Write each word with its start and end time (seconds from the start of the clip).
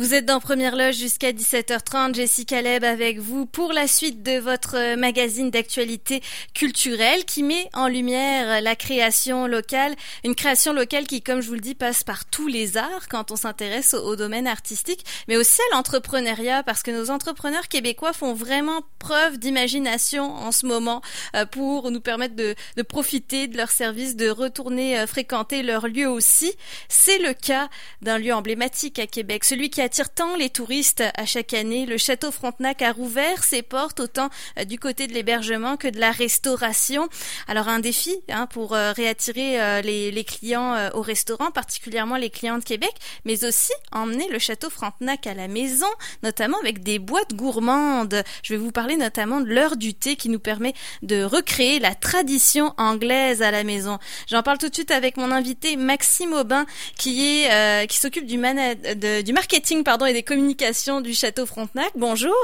Vous 0.00 0.14
êtes 0.14 0.24
dans 0.24 0.40
Première 0.40 0.76
Loge 0.76 0.94
jusqu'à 0.94 1.30
17h30. 1.30 2.14
Jessica 2.14 2.62
Leb 2.62 2.84
avec 2.84 3.18
vous 3.18 3.44
pour 3.44 3.74
la 3.74 3.86
suite 3.86 4.22
de 4.22 4.38
votre 4.38 4.96
magazine 4.96 5.50
d'actualité 5.50 6.22
culturelle 6.54 7.26
qui 7.26 7.42
met 7.42 7.68
en 7.74 7.86
lumière 7.86 8.62
la 8.62 8.76
création 8.76 9.46
locale. 9.46 9.94
Une 10.24 10.34
création 10.34 10.72
locale 10.72 11.06
qui, 11.06 11.20
comme 11.20 11.42
je 11.42 11.48
vous 11.48 11.54
le 11.54 11.60
dis, 11.60 11.74
passe 11.74 12.02
par 12.02 12.24
tous 12.24 12.46
les 12.46 12.78
arts 12.78 13.08
quand 13.10 13.30
on 13.30 13.36
s'intéresse 13.36 13.92
au, 13.92 14.16
domaine 14.16 14.46
artistique, 14.46 15.04
mais 15.28 15.36
aussi 15.36 15.60
à 15.70 15.76
l'entrepreneuriat 15.76 16.62
parce 16.62 16.82
que 16.82 16.90
nos 16.90 17.10
entrepreneurs 17.10 17.68
québécois 17.68 18.14
font 18.14 18.32
vraiment 18.32 18.80
preuve 19.00 19.36
d'imagination 19.36 20.34
en 20.34 20.50
ce 20.50 20.64
moment 20.64 21.02
euh, 21.36 21.44
pour 21.44 21.90
nous 21.90 22.00
permettre 22.00 22.36
de, 22.36 22.54
profiter 22.88 23.48
de 23.48 23.58
leurs 23.58 23.70
services, 23.70 24.16
de 24.16 24.30
retourner 24.30 24.98
euh, 24.98 25.06
fréquenter 25.06 25.62
leur 25.62 25.88
lieu 25.88 26.08
aussi. 26.08 26.54
C'est 26.88 27.18
le 27.18 27.34
cas 27.34 27.68
d'un 28.00 28.16
lieu 28.16 28.32
emblématique 28.32 28.98
à 28.98 29.06
Québec, 29.06 29.44
celui 29.44 29.68
qui 29.68 29.82
a 29.82 29.89
attire 29.90 30.14
tant 30.14 30.36
les 30.36 30.50
touristes 30.50 31.02
à 31.16 31.26
chaque 31.26 31.52
année. 31.52 31.84
Le 31.84 31.98
château 31.98 32.30
Frontenac 32.30 32.80
a 32.80 32.92
rouvert 32.92 33.42
ses 33.42 33.60
portes 33.60 33.98
autant 33.98 34.30
euh, 34.56 34.64
du 34.64 34.78
côté 34.78 35.08
de 35.08 35.12
l'hébergement 35.12 35.76
que 35.76 35.88
de 35.88 35.98
la 35.98 36.12
restauration. 36.12 37.08
Alors 37.48 37.66
un 37.66 37.80
défi 37.80 38.14
hein, 38.28 38.46
pour 38.46 38.72
euh, 38.72 38.92
réattirer 38.92 39.60
euh, 39.60 39.80
les, 39.80 40.12
les, 40.12 40.22
clients 40.22 40.90
au 40.94 41.02
restaurant, 41.02 41.50
particulièrement 41.50 42.16
les 42.16 42.30
clients 42.30 42.58
de 42.58 42.62
Québec, 42.62 42.92
mais 43.24 43.44
aussi 43.44 43.72
emmener 43.90 44.28
le 44.28 44.38
château 44.38 44.70
Frontenac 44.70 45.26
à 45.26 45.34
la 45.34 45.48
maison, 45.48 45.88
notamment 46.22 46.58
avec 46.60 46.84
des 46.84 47.00
boîtes 47.00 47.34
gourmandes. 47.34 48.22
Je 48.44 48.54
vais 48.54 48.60
vous 48.60 48.70
parler 48.70 48.96
notamment 48.96 49.40
de 49.40 49.46
l'heure 49.46 49.76
du 49.76 49.94
thé 49.94 50.14
qui 50.14 50.28
nous 50.28 50.38
permet 50.38 50.72
de 51.02 51.24
recréer 51.24 51.80
la 51.80 51.96
tradition 51.96 52.74
anglaise 52.78 53.42
à 53.42 53.50
la 53.50 53.64
maison. 53.64 53.98
J'en 54.28 54.44
parle 54.44 54.58
tout 54.58 54.68
de 54.68 54.74
suite 54.74 54.92
avec 54.92 55.16
mon 55.16 55.32
invité 55.32 55.74
Maxime 55.74 56.32
Aubin 56.34 56.64
qui 56.96 57.26
est 57.26 57.88
qui 57.88 57.96
s'occupe 57.96 58.26
du, 58.26 58.36
du 58.36 59.32
marketing 59.32 59.69
pardon, 59.84 60.06
et 60.06 60.12
des 60.12 60.22
communications 60.22 61.00
du 61.00 61.14
Château 61.14 61.46
Frontenac. 61.46 61.92
Bonjour. 61.94 62.34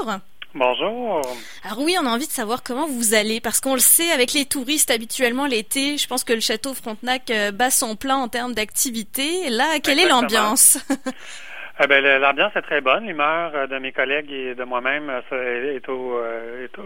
Bonjour. 0.55 1.21
Alors 1.63 1.79
oui, 1.79 1.97
on 2.01 2.05
a 2.05 2.09
envie 2.09 2.25
de 2.25 2.31
savoir 2.31 2.63
comment 2.63 2.87
vous 2.87 3.13
allez, 3.13 3.41
parce 3.41 3.59
qu'on 3.59 3.73
le 3.73 3.79
sait, 3.79 4.09
avec 4.11 4.33
les 4.33 4.45
touristes 4.45 4.89
habituellement 4.89 5.45
l'été, 5.45 5.97
je 5.97 6.07
pense 6.07 6.23
que 6.23 6.33
le 6.33 6.39
Château 6.39 6.73
Frontenac 6.73 7.29
euh, 7.29 7.51
bat 7.51 7.69
son 7.69 7.95
plein 7.95 8.15
en 8.15 8.29
termes 8.29 8.53
d'activité. 8.53 9.49
Là, 9.49 9.79
quelle 9.83 9.99
est 9.99 10.07
l'ambiance? 10.07 10.77
Eh 11.79 11.85
ben, 11.85 12.03
l'ambiance 12.19 12.55
est 12.55 12.63
très 12.63 12.81
bonne. 12.81 13.05
L'humeur 13.05 13.51
euh, 13.53 13.67
de 13.67 13.77
mes 13.77 13.91
collègues 13.91 14.31
et 14.31 14.55
de 14.55 14.63
moi-même 14.63 15.11
euh, 15.31 15.75
est, 15.75 15.87
au, 15.89 16.19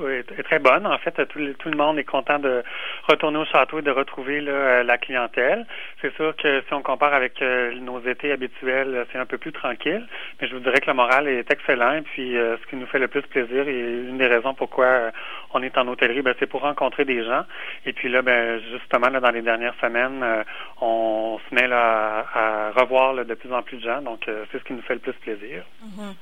est, 0.10 0.44
très 0.44 0.60
bonne. 0.60 0.86
En 0.86 0.98
fait, 0.98 1.16
tout, 1.28 1.40
le 1.40 1.78
monde 1.78 1.98
est 1.98 2.04
content 2.04 2.40
de 2.40 2.62
retourner 3.08 3.38
au 3.38 3.46
château 3.46 3.80
et 3.80 3.84
de 3.84 3.92
retrouver 3.92 4.42
la 4.42 4.98
clientèle. 4.98 5.66
C'est 6.02 6.14
sûr 6.16 6.36
que 6.36 6.62
si 6.68 6.74
on 6.74 6.82
compare 6.82 7.14
avec 7.14 7.42
nos 7.42 8.02
étés 8.02 8.34
habituels, 8.34 9.06
c'est 9.12 9.18
un 9.18 9.26
peu 9.26 9.38
plus 9.38 9.54
tranquille. 9.54 10.06
Mais 10.42 10.48
je 10.50 10.56
vous 10.56 10.60
dirais 10.60 10.82
que 10.82 10.88
le 10.88 10.94
moral 10.94 11.30
est 11.30 11.50
excellent. 11.50 11.94
Et 11.94 12.02
puis, 12.02 12.34
ce 12.34 12.70
qui 12.70 12.76
nous 12.76 12.88
fait 12.88 13.00
le 13.00 13.08
plus 13.08 13.22
plaisir 13.22 13.70
et 13.70 13.80
une 13.80 14.18
des 14.18 14.28
raisons 14.28 14.54
pourquoi 14.54 15.12
on 15.54 15.64
est 15.64 15.78
en 15.78 15.88
hôtellerie, 15.88 16.22
ben, 16.22 16.36
c'est 16.40 16.48
pour 16.48 16.62
rencontrer 16.62 17.06
des 17.06 17.24
gens. 17.24 17.44
Et 17.86 17.94
puis 17.94 18.10
là, 18.10 18.22
ben, 18.22 18.60
justement, 18.72 19.10
là, 19.10 19.22
dans 19.22 19.32
les 19.32 19.42
dernières 19.42 19.76
semaines, 19.80 20.26
on 20.82 21.40
se 21.50 21.56
met 21.56 21.72
à, 21.72 22.72
revoir 22.76 23.14
de 23.14 23.34
plus 23.34 23.54
en 23.54 23.62
plus 23.62 23.78
de 23.78 23.84
gens. 23.84 24.02
Donc, 24.02 24.24
c'est 24.26 24.60
ce 24.60 24.64
qui 24.64 24.74
nous 24.74 24.81
fait 24.82 24.94
le 24.94 25.00
plus 25.00 25.14
plaisir. 25.14 25.66
Mhm. 25.82 26.14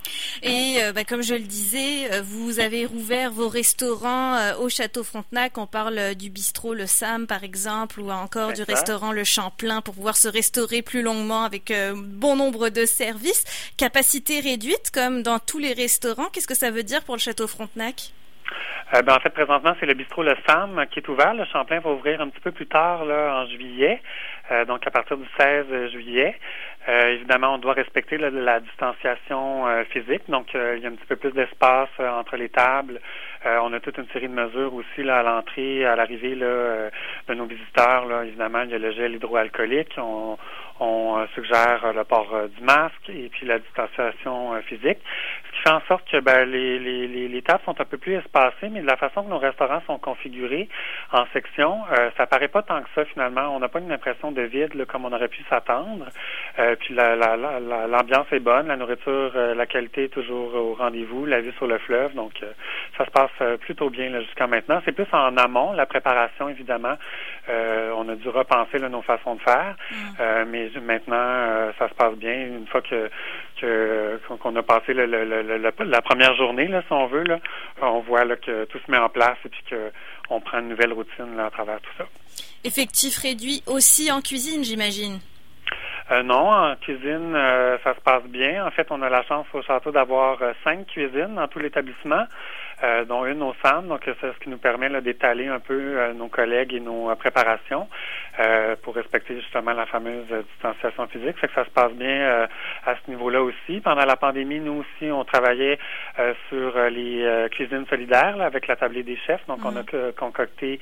Et 0.44 0.78
euh, 0.82 0.94
bah, 0.94 1.04
comme 1.04 1.22
je 1.22 1.34
le 1.34 1.42
disais, 1.42 2.12
euh, 2.12 2.22
vous 2.24 2.60
avez 2.60 2.86
rouvert 2.86 3.32
vos 3.32 3.50
restaurants 3.50 4.36
euh, 4.36 4.56
au 4.58 4.70
Château 4.70 5.04
Frontenac. 5.04 5.58
On 5.58 5.68
parle 5.68 6.16
du 6.16 6.30
bistrot 6.30 6.74
Le 6.74 6.86
Sam, 6.86 7.28
par 7.28 7.44
exemple, 7.44 8.00
ou 8.00 8.10
encore 8.10 8.54
du 8.54 8.64
restaurant 8.64 9.12
Le 9.12 9.24
Champlain 9.24 9.82
pour 9.82 9.96
pouvoir 9.96 10.16
se 10.16 10.28
restaurer 10.28 10.82
plus 10.82 11.02
longuement 11.02 11.44
avec 11.44 11.74
bon 11.96 12.36
nombre 12.36 12.70
de 12.70 12.86
services. 12.86 13.44
Capacité 13.78 14.40
réduite, 14.40 14.92
comme 14.94 15.24
dans 15.24 15.40
tous 15.40 15.60
les 15.60 15.74
restaurants. 15.74 16.30
Qu'est-ce 16.32 16.48
que 16.48 16.56
ça 16.56 16.72
veut 16.72 16.84
dire 16.84 17.04
pour 17.04 17.16
le 17.16 17.20
Château 17.20 17.48
Frontenac? 17.48 18.12
ben, 18.92 19.14
en 19.14 19.20
fait, 19.20 19.30
présentement, 19.30 19.76
c'est 19.80 19.86
le 19.86 19.94
bistrot 19.94 20.24
Le 20.24 20.36
Sam 20.48 20.86
qui 20.92 21.00
est 21.00 21.08
ouvert. 21.08 21.34
Le 21.34 21.46
Champlain 21.46 21.80
va 21.80 21.92
ouvrir 21.92 22.22
un 22.22 22.30
petit 22.30 22.42
peu 22.42 22.52
plus 22.52 22.68
tard, 22.68 23.06
là, 23.06 23.42
en 23.42 23.48
juillet, 23.48 24.02
donc 24.68 24.86
à 24.88 24.92
partir 24.92 25.18
du 25.18 25.26
16 25.38 25.92
juillet. 25.92 26.36
Euh, 26.88 27.10
évidemment, 27.10 27.56
on 27.56 27.58
doit 27.58 27.74
respecter 27.74 28.18
la, 28.18 28.60
distanciation 28.62 29.68
euh, 29.68 29.84
physique, 29.86 30.24
donc 30.30 30.56
euh, 30.56 30.76
il 30.78 30.84
y 30.84 30.86
a 30.86 30.90
un 30.90 30.94
petit 30.94 31.06
peu 31.06 31.18
plus 31.18 31.32
d'espace 31.32 31.90
entre 32.00 32.38
les 32.38 32.50
tables. 32.50 33.02
on 33.46 33.74
a 33.74 33.80
toute 33.80 33.98
une 33.98 34.08
série 34.08 34.30
de 34.30 34.34
mesures 34.34 34.74
aussi 34.74 35.04
là, 35.04 35.20
à 35.20 35.24
l'entrée, 35.24 35.86
à 35.86 35.96
l'arrivée 35.96 36.36
de 36.36 37.34
nos 37.34 37.46
visiteurs. 37.46 38.06
Là, 38.06 38.24
évidemment, 38.24 38.62
il 38.64 38.72
y 38.72 38.76
a 38.76 38.80
le 38.80 38.92
gel 38.92 39.16
hydroalcoolique. 39.16 39.96
On, 39.98 40.38
on 40.82 41.28
suggère 41.36 41.94
le 41.94 42.04
port 42.06 42.34
du 42.56 42.64
masque 42.64 43.10
et 43.10 43.30
puis 43.30 43.46
la 43.46 43.60
distanciation 43.60 44.62
physique. 44.64 45.00
Ce 45.00 45.56
qui 45.56 45.62
fait 45.64 45.72
en 45.72 45.82
sorte 45.88 46.10
que 46.10 46.20
ben, 46.22 46.50
les, 46.50 46.80
les, 46.80 47.28
les, 47.28 47.42
tables 47.42 47.62
sont 47.66 47.80
un 47.80 47.86
peu 47.86 47.98
plus 47.98 48.14
espacées, 48.14 48.70
mais 48.70 48.82
de 48.82 48.88
la 48.88 48.96
façon 48.96 49.24
que 49.24 49.30
nos 49.30 49.38
restaurants 49.38 49.82
sont 49.88 49.98
configurés 50.00 50.70
en 51.12 51.26
sections, 51.34 51.80
ça 52.18 52.28
paraît 52.28 52.48
pas 52.48 52.62
tant 52.62 52.82
que 52.82 52.90
ça 52.96 53.04
finalement. 53.06 53.56
On 53.56 53.60
n'a 53.60 53.68
pas 53.68 53.80
une 53.80 53.92
impression 53.92 54.32
de 54.32 54.42
vide 54.42 54.86
comme 54.86 55.06
on 55.06 55.12
aurait 55.12 55.28
pu 55.28 55.44
s'attendre. 55.50 56.06
Euh, 56.70 56.76
puis 56.76 56.94
l'ambiance 56.94 58.28
est 58.32 58.40
bonne, 58.40 58.68
la 58.68 58.78
nourriture, 58.78 59.32
euh, 59.36 59.56
la 59.56 59.66
qualité 59.66 60.06
est 60.06 60.10
toujours 60.10 60.54
au 60.56 60.74
rendez-vous, 60.74 61.26
la 61.26 61.42
vue 61.42 61.54
sur 61.54 61.68
le 61.68 61.78
fleuve, 61.80 62.14
donc 62.14 62.32
euh, 62.44 62.52
ça 62.98 63.06
se 63.06 63.12
passe 63.12 63.60
plutôt 63.62 63.90
bien 63.90 64.10
jusqu'à 64.22 64.48
maintenant. 64.48 64.82
C'est 64.86 64.92
plus 64.92 65.08
en 65.12 65.36
amont, 65.38 65.74
la 65.74 65.86
préparation 65.86 66.50
évidemment. 66.50 66.96
on 67.48 68.10
a 68.10 68.16
dû 68.16 68.30
repenser 68.30 68.80
nos 68.80 69.02
façons 69.02 69.36
de 69.36 69.42
faire, 69.42 69.76
mm. 69.92 70.50
mais 70.50 70.70
maintenant 70.82 71.72
ça 71.78 71.90
se 71.90 71.94
passe 71.94 72.16
bien. 72.16 72.34
Une 72.34 72.68
fois 72.68 72.82
que 72.82 73.10
qu'on 74.42 74.56
a 74.56 74.64
passé 74.64 74.94
la 74.94 76.02
première 76.02 76.36
journée, 76.36 76.68
là, 76.68 76.82
si 76.82 76.94
on 76.94 77.08
veut, 77.08 77.24
là, 77.24 77.40
on 77.82 78.00
voit 78.00 78.26
là, 78.26 78.36
que 78.36 78.66
tout 78.66 78.80
se 78.86 78.92
met 78.92 78.98
en 78.98 79.10
place 79.10 79.38
et 79.46 79.50
puis 79.50 79.64
qu'on 79.70 80.40
prend 80.42 80.60
une 80.60 80.70
nouvelle 80.70 80.94
routine 80.94 81.36
là, 81.36 81.48
à 81.48 81.50
travers 81.50 81.80
tout 81.82 81.92
ça. 81.98 82.06
Effectif 82.64 83.18
réduit 83.18 83.64
aussi 83.68 84.12
en 84.12 84.22
cuisine, 84.22 84.64
j'imagine. 84.64 85.20
Euh, 86.12 86.24
non, 86.24 86.50
en 86.50 86.76
cuisine, 86.78 87.36
euh, 87.36 87.78
ça 87.84 87.94
se 87.94 88.02
passe 88.02 88.24
bien. 88.24 88.66
En 88.66 88.72
fait, 88.72 88.88
on 88.90 89.02
a 89.04 89.10
la 89.10 89.22
chance 89.24 89.46
au 89.54 89.62
château 89.62 89.92
d'avoir 89.92 90.42
euh, 90.42 90.54
cinq 90.64 90.88
cuisines 90.88 91.36
dans 91.36 91.48
tout 91.48 91.60
l'établissement. 91.60 92.26
Euh, 92.82 93.04
dont 93.04 93.26
une 93.26 93.44
au 93.44 93.54
centre. 93.62 93.90
Donc, 93.90 94.04
c'est 94.06 94.34
ce 94.34 94.40
qui 94.40 94.50
nous 94.50 94.58
permet 94.58 94.90
d'étaler 95.02 95.48
un 95.48 95.60
peu 95.60 95.74
euh, 95.74 96.14
nos 96.14 96.30
collègues 96.30 96.74
et 96.74 96.80
nos 96.80 97.10
euh, 97.10 97.16
préparations 97.16 97.90
pour 98.84 98.96
respecter 98.96 99.36
justement 99.36 99.74
la 99.74 99.86
fameuse 99.86 100.26
distanciation 100.54 101.08
physique. 101.08 101.38
Fait 101.40 101.50
que 101.50 101.54
ça 101.56 101.66
se 101.66 101.70
passe 101.72 101.92
bien 101.92 102.48
à 102.86 102.96
ce 102.96 103.12
niveau-là 103.12 103.44
aussi. 103.44 103.82
Pendant 103.82 104.06
la 104.06 104.16
pandémie, 104.16 104.62
nous 104.62 104.86
aussi, 104.86 105.12
on 105.12 105.26
travaillait 105.26 105.78
sur 106.48 106.80
les 106.90 107.48
cuisines 107.52 107.86
solidaires 107.90 108.40
avec 108.40 108.68
la 108.68 108.78
tablée 108.78 109.04
des 109.04 109.18
chefs. 109.18 109.46
Donc, 109.48 109.60
on 109.66 109.76
a 109.76 109.82
mm-hmm. 109.82 110.14
concocté 110.14 110.80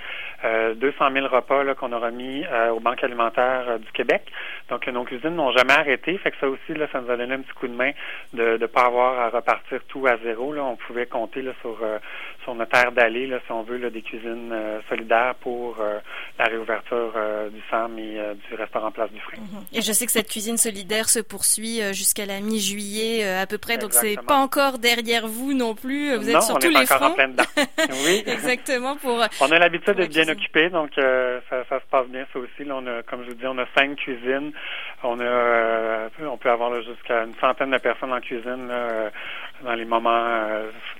200 0.75 1.05
000 1.11 1.27
repas 1.29 1.73
qu'on 1.73 1.93
a 1.93 1.97
remis 1.97 2.45
aux 2.71 2.79
banques 2.79 3.03
alimentaires 3.03 3.79
du 3.79 3.91
Québec. 3.91 4.31
Donc, 4.69 4.85
nos 4.85 5.03
cuisines 5.03 5.35
n'ont 5.35 5.51
jamais 5.51 5.73
arrêté. 5.73 6.15
Fait 6.19 6.29
que 6.29 6.37
ça 6.39 6.47
aussi, 6.47 6.75
là, 6.75 6.85
ça 6.91 7.01
nous 7.01 7.09
a 7.09 7.17
donné 7.17 7.33
un 7.33 7.41
petit 7.41 7.53
coup 7.53 7.67
de 7.67 7.73
main 7.73 7.89
de 8.33 8.57
ne 8.57 8.65
pas 8.67 8.85
avoir 8.85 9.19
à 9.19 9.29
repartir 9.29 9.79
tout 9.87 10.05
à 10.05 10.17
zéro. 10.17 10.53
Là. 10.53 10.63
On 10.63 10.75
pouvait 10.75 11.07
compter 11.07 11.41
là, 11.41 11.53
sur 11.61 11.75
euh, 11.81 11.86
sur 12.47 12.55
notre 12.55 12.77
aire 12.77 12.93
d'aller, 12.93 13.27
si 13.45 13.51
on 13.51 13.63
veut, 13.63 13.77
des 13.89 14.01
cuisines 14.01 14.51
euh, 14.53 14.79
solidaires 14.87 15.35
pour 15.41 15.75
euh, 15.81 15.99
la 16.39 16.45
réouverture 16.45 17.13
du 17.51 17.61
SAM 17.69 17.99
et 17.99 18.19
du 18.47 18.55
restaurant 18.55 18.89
Place 18.89 19.11
du 19.11 19.19
Frein. 19.19 19.41
Mhm. 19.41 19.65
Et 19.73 19.81
je 19.81 19.91
sais 19.91 20.05
que 20.05 20.11
cette 20.13 20.29
cuisine 20.29 20.55
solidaire 20.55 21.09
se 21.09 21.19
poursuit 21.19 21.81
jusqu'à 21.93 22.25
la 22.25 22.39
mi-juillet 22.39 23.27
à 23.27 23.45
peu 23.47 23.57
près, 23.57 23.77
donc 23.77 23.91
c'est 23.91 24.15
pas 24.25 24.35
encore 24.35 24.77
derrière 24.77 25.27
vous 25.27 25.53
non 25.53 25.75
plus. 25.75 26.15
Vous 26.15 26.29
êtes 26.29 26.41
sur 26.41 26.57
tous 26.57 26.69
les 26.69 26.85
fronts. 26.85 27.07
En 27.07 27.11
plein 27.11 27.27
dedans. 27.27 27.43
oui, 28.05 28.23
exactement. 28.25 28.95
Pour 28.95 29.21
on 29.41 29.51
a 29.51 29.59
l'habitude 29.59 29.95
d'être 29.95 30.11
bien 30.13 30.29
occupé, 30.29 30.69
donc 30.69 30.91
ça, 30.95 31.63
se 31.69 31.85
passe 31.89 32.07
bien 32.07 32.25
ça 32.31 32.39
aussi. 32.39 32.69
on 32.69 32.87
a, 32.87 33.03
comme 33.03 33.23
je 33.23 33.29
vous 33.29 33.35
dis, 33.35 33.47
on 33.47 33.57
a 33.57 33.65
cinq 33.75 33.97
cuisines. 33.97 34.51
On 35.03 35.19
a, 35.19 36.09
on 36.21 36.37
peut 36.37 36.49
avoir 36.49 36.73
jusqu'à 36.81 37.23
une 37.23 37.35
centaine 37.41 37.71
de 37.71 37.77
personnes 37.77 38.13
en 38.13 38.21
cuisine 38.21 38.71
dans 39.63 39.73
les 39.73 39.85
moments 39.85 40.47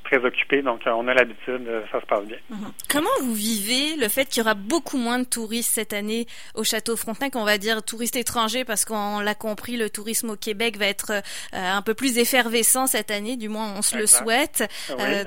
très 0.07 0.24
occupés. 0.25 0.62
Donc, 0.62 0.88
euh, 0.88 0.92
on 0.92 1.07
a 1.07 1.13
l'habitude, 1.13 1.68
euh, 1.68 1.81
ça 1.92 2.00
se 2.01 2.06
passe 2.06 2.25
bien. 2.25 2.38
Mhm. 2.50 2.71
Comment 2.89 3.09
vous 3.21 3.33
vivez 3.33 3.95
le 3.98 4.07
fait 4.07 4.25
qu'il 4.25 4.39
y 4.39 4.42
aura 4.42 4.54
beaucoup 4.54 4.98
moins 4.98 5.19
de 5.19 5.25
touristes 5.25 5.71
cette 5.71 5.94
année 5.94 6.25
au 6.56 6.63
Château 6.63 6.95
Frontenac, 6.95 7.36
on 7.36 7.44
va 7.44 7.57
dire 7.57 7.83
touristes 7.83 8.15
étrangers, 8.15 8.65
parce 8.65 8.86
qu'on 8.86 9.19
l'a 9.19 9.36
compris, 9.36 9.77
le 9.77 9.89
tourisme 9.89 10.31
au 10.31 10.36
Québec 10.36 10.77
va 10.77 10.88
être 10.88 11.12
euh, 11.12 11.21
un 11.54 11.81
peu 11.81 11.94
plus 11.94 12.18
effervescent 12.18 12.88
cette 12.88 13.12
année, 13.12 13.38
du 13.38 13.50
moins 13.50 13.74
on 13.77 13.81
se 13.81 13.98
le 13.98 14.07
souhaite. 14.07 14.63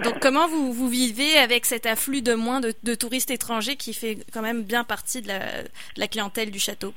donc, 0.02 0.20
comment 0.20 0.48
vous, 0.48 0.72
vous 0.72 0.88
vivez 0.88 1.36
avec 1.36 1.66
cet 1.66 1.86
afflux 1.86 2.22
de 2.22 2.34
moins 2.34 2.60
de, 2.60 2.94
touristes 2.94 3.30
étrangers 3.30 3.76
qui 3.76 3.94
fait 3.94 4.18
quand 4.32 4.42
même 4.42 4.62
bien 4.62 4.84
partie 4.84 5.22
de 5.22 5.28
la 5.96 6.08
clientèle 6.08 6.50
du 6.50 6.58
château? 6.58 6.92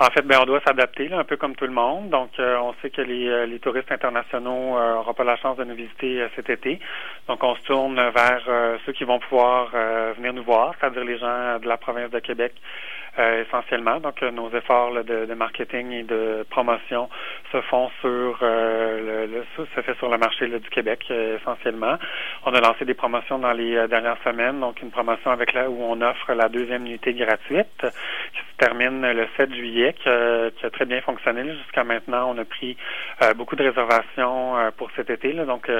En 0.00 0.06
fait, 0.06 0.22
ben, 0.22 0.38
on 0.42 0.44
doit 0.44 0.60
s'adapter, 0.66 1.12
un 1.12 1.22
peu 1.22 1.36
comme 1.36 1.54
tout 1.54 1.66
le 1.66 1.72
monde. 1.72 2.10
Donc, 2.10 2.30
euh, 2.40 2.56
on 2.58 2.74
sait 2.82 2.90
que 2.90 3.00
les, 3.00 3.28
euh, 3.28 3.46
les 3.46 3.60
touristes 3.60 3.92
internationaux 3.92 4.76
n'auront 4.76 5.10
euh, 5.10 5.12
pas 5.12 5.22
la 5.22 5.36
chance 5.36 5.56
de 5.56 5.62
nous 5.62 5.76
visiter 5.76 6.26
cet 6.34 6.50
été. 6.50 6.80
Donc, 7.28 7.44
on 7.44 7.54
se 7.54 7.62
tourne 7.62 7.94
vers 7.94 8.42
ceux 8.84 8.92
qui 8.92 9.04
vont 9.04 9.20
pouvoir 9.20 9.70
venir 10.16 10.32
nous 10.32 10.42
voir, 10.42 10.74
c'est-à-dire 10.78 11.04
les 11.04 11.18
gens 11.18 11.58
de 11.60 11.68
la 11.68 11.76
province 11.76 12.10
de 12.10 12.18
Québec 12.18 12.52
essentiellement. 13.16 14.00
Donc, 14.00 14.20
nos 14.22 14.50
efforts 14.50 14.92
de, 14.92 15.26
de, 15.26 15.34
marketing 15.34 15.92
et 15.92 16.02
de 16.02 16.44
promotion 16.50 17.08
se 17.52 17.60
font 17.62 17.88
sur 18.00 18.38
le, 18.42 19.26
le, 19.26 19.44
se 19.56 19.80
fait 19.80 19.96
sur 19.98 20.10
le 20.10 20.18
marché 20.18 20.48
du 20.48 20.68
Québec 20.70 21.10
essentiellement. 21.10 21.96
On 22.44 22.52
a 22.52 22.60
lancé 22.60 22.84
des 22.84 22.94
promotions 22.94 23.38
dans 23.38 23.52
les 23.52 23.86
dernières 23.88 24.18
semaines, 24.24 24.60
donc 24.60 24.82
une 24.82 24.90
promotion 24.90 25.30
avec 25.30 25.52
la 25.52 25.70
où 25.70 25.78
on 25.80 26.00
offre 26.02 26.32
la 26.34 26.48
deuxième 26.48 26.86
unité 26.86 27.14
gratuite 27.14 27.86
termine 28.64 29.02
le 29.02 29.26
7 29.36 29.54
juillet, 29.54 29.94
qui, 29.94 30.08
a 30.08 30.70
très 30.72 30.86
bien 30.86 31.00
fonctionné 31.02 31.44
jusqu'à 31.54 31.84
maintenant. 31.84 32.32
On 32.34 32.38
a 32.38 32.44
pris 32.44 32.76
beaucoup 33.36 33.56
de 33.56 33.64
réservations 33.64 34.54
pour 34.78 34.90
cet 34.96 35.10
été, 35.10 35.32
là, 35.32 35.44
donc 35.44 35.70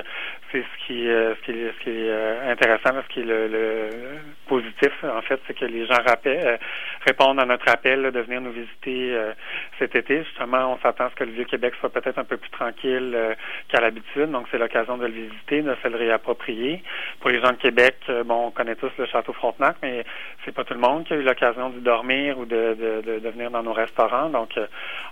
c'est 0.53 0.63
ce 0.63 0.87
qui, 0.87 1.07
est 1.07 2.51
intéressant, 2.51 2.91
ce 3.09 3.13
qui 3.13 3.21
est 3.21 3.25
le, 3.25 3.89
positif, 4.47 4.93
en 5.03 5.23
fait, 5.23 5.41
c'est 5.47 5.59
que 5.59 5.65
les 5.65 5.87
gens 5.87 5.99
rappellent, 6.07 6.59
répondent 7.07 7.41
à 7.41 7.47
notre 7.47 7.71
appel 7.71 8.03
de 8.03 8.21
venir 8.21 8.41
nous 8.43 8.53
visiter 8.53 9.17
cet 9.79 9.97
été. 9.97 10.23
Justement, 10.25 10.75
on 10.75 10.79
s'attend 10.79 11.07
à 11.07 11.11
ce 11.11 11.15
que 11.15 11.25
le 11.25 11.33
Vieux-Québec 11.33 11.75
soit 11.81 11.91
peut-être 11.91 12.19
un 12.19 12.25
peu 12.25 12.37
plus 12.37 12.51
tranquille 12.51 13.17
qu'à 13.69 13.81
l'habitude, 13.81 14.31
donc 14.31 14.47
c'est 14.51 14.59
l'occasion 14.59 14.99
de 14.99 15.07
le 15.07 15.13
visiter, 15.13 15.63
de 15.63 15.75
se 15.83 15.89
le 15.89 15.97
réapproprier. 15.97 16.83
Pour 17.21 17.31
les 17.31 17.41
gens 17.41 17.53
de 17.53 17.57
Québec, 17.57 17.97
bon, 18.27 18.49
on 18.49 18.51
connaît 18.51 18.77
tous 18.77 18.93
le 18.99 19.07
Château 19.07 19.33
Frontenac, 19.33 19.77
mais 19.83 20.05
c'est 20.45 20.53
pas 20.53 20.65
tout 20.65 20.75
le 20.75 20.81
monde 20.81 21.05
qui 21.05 21.15
a 21.15 21.17
eu 21.17 21.23
l'occasion 21.23 21.71
d'y 21.71 21.81
dormir 21.81 22.39
ou 22.39 22.45
de, 22.45 22.74
de, 22.77 23.19
de, 23.19 23.29
venir 23.31 23.51
dans 23.51 23.63
nos 23.63 23.73
restaurants. 23.73 24.29
Donc, 24.29 24.59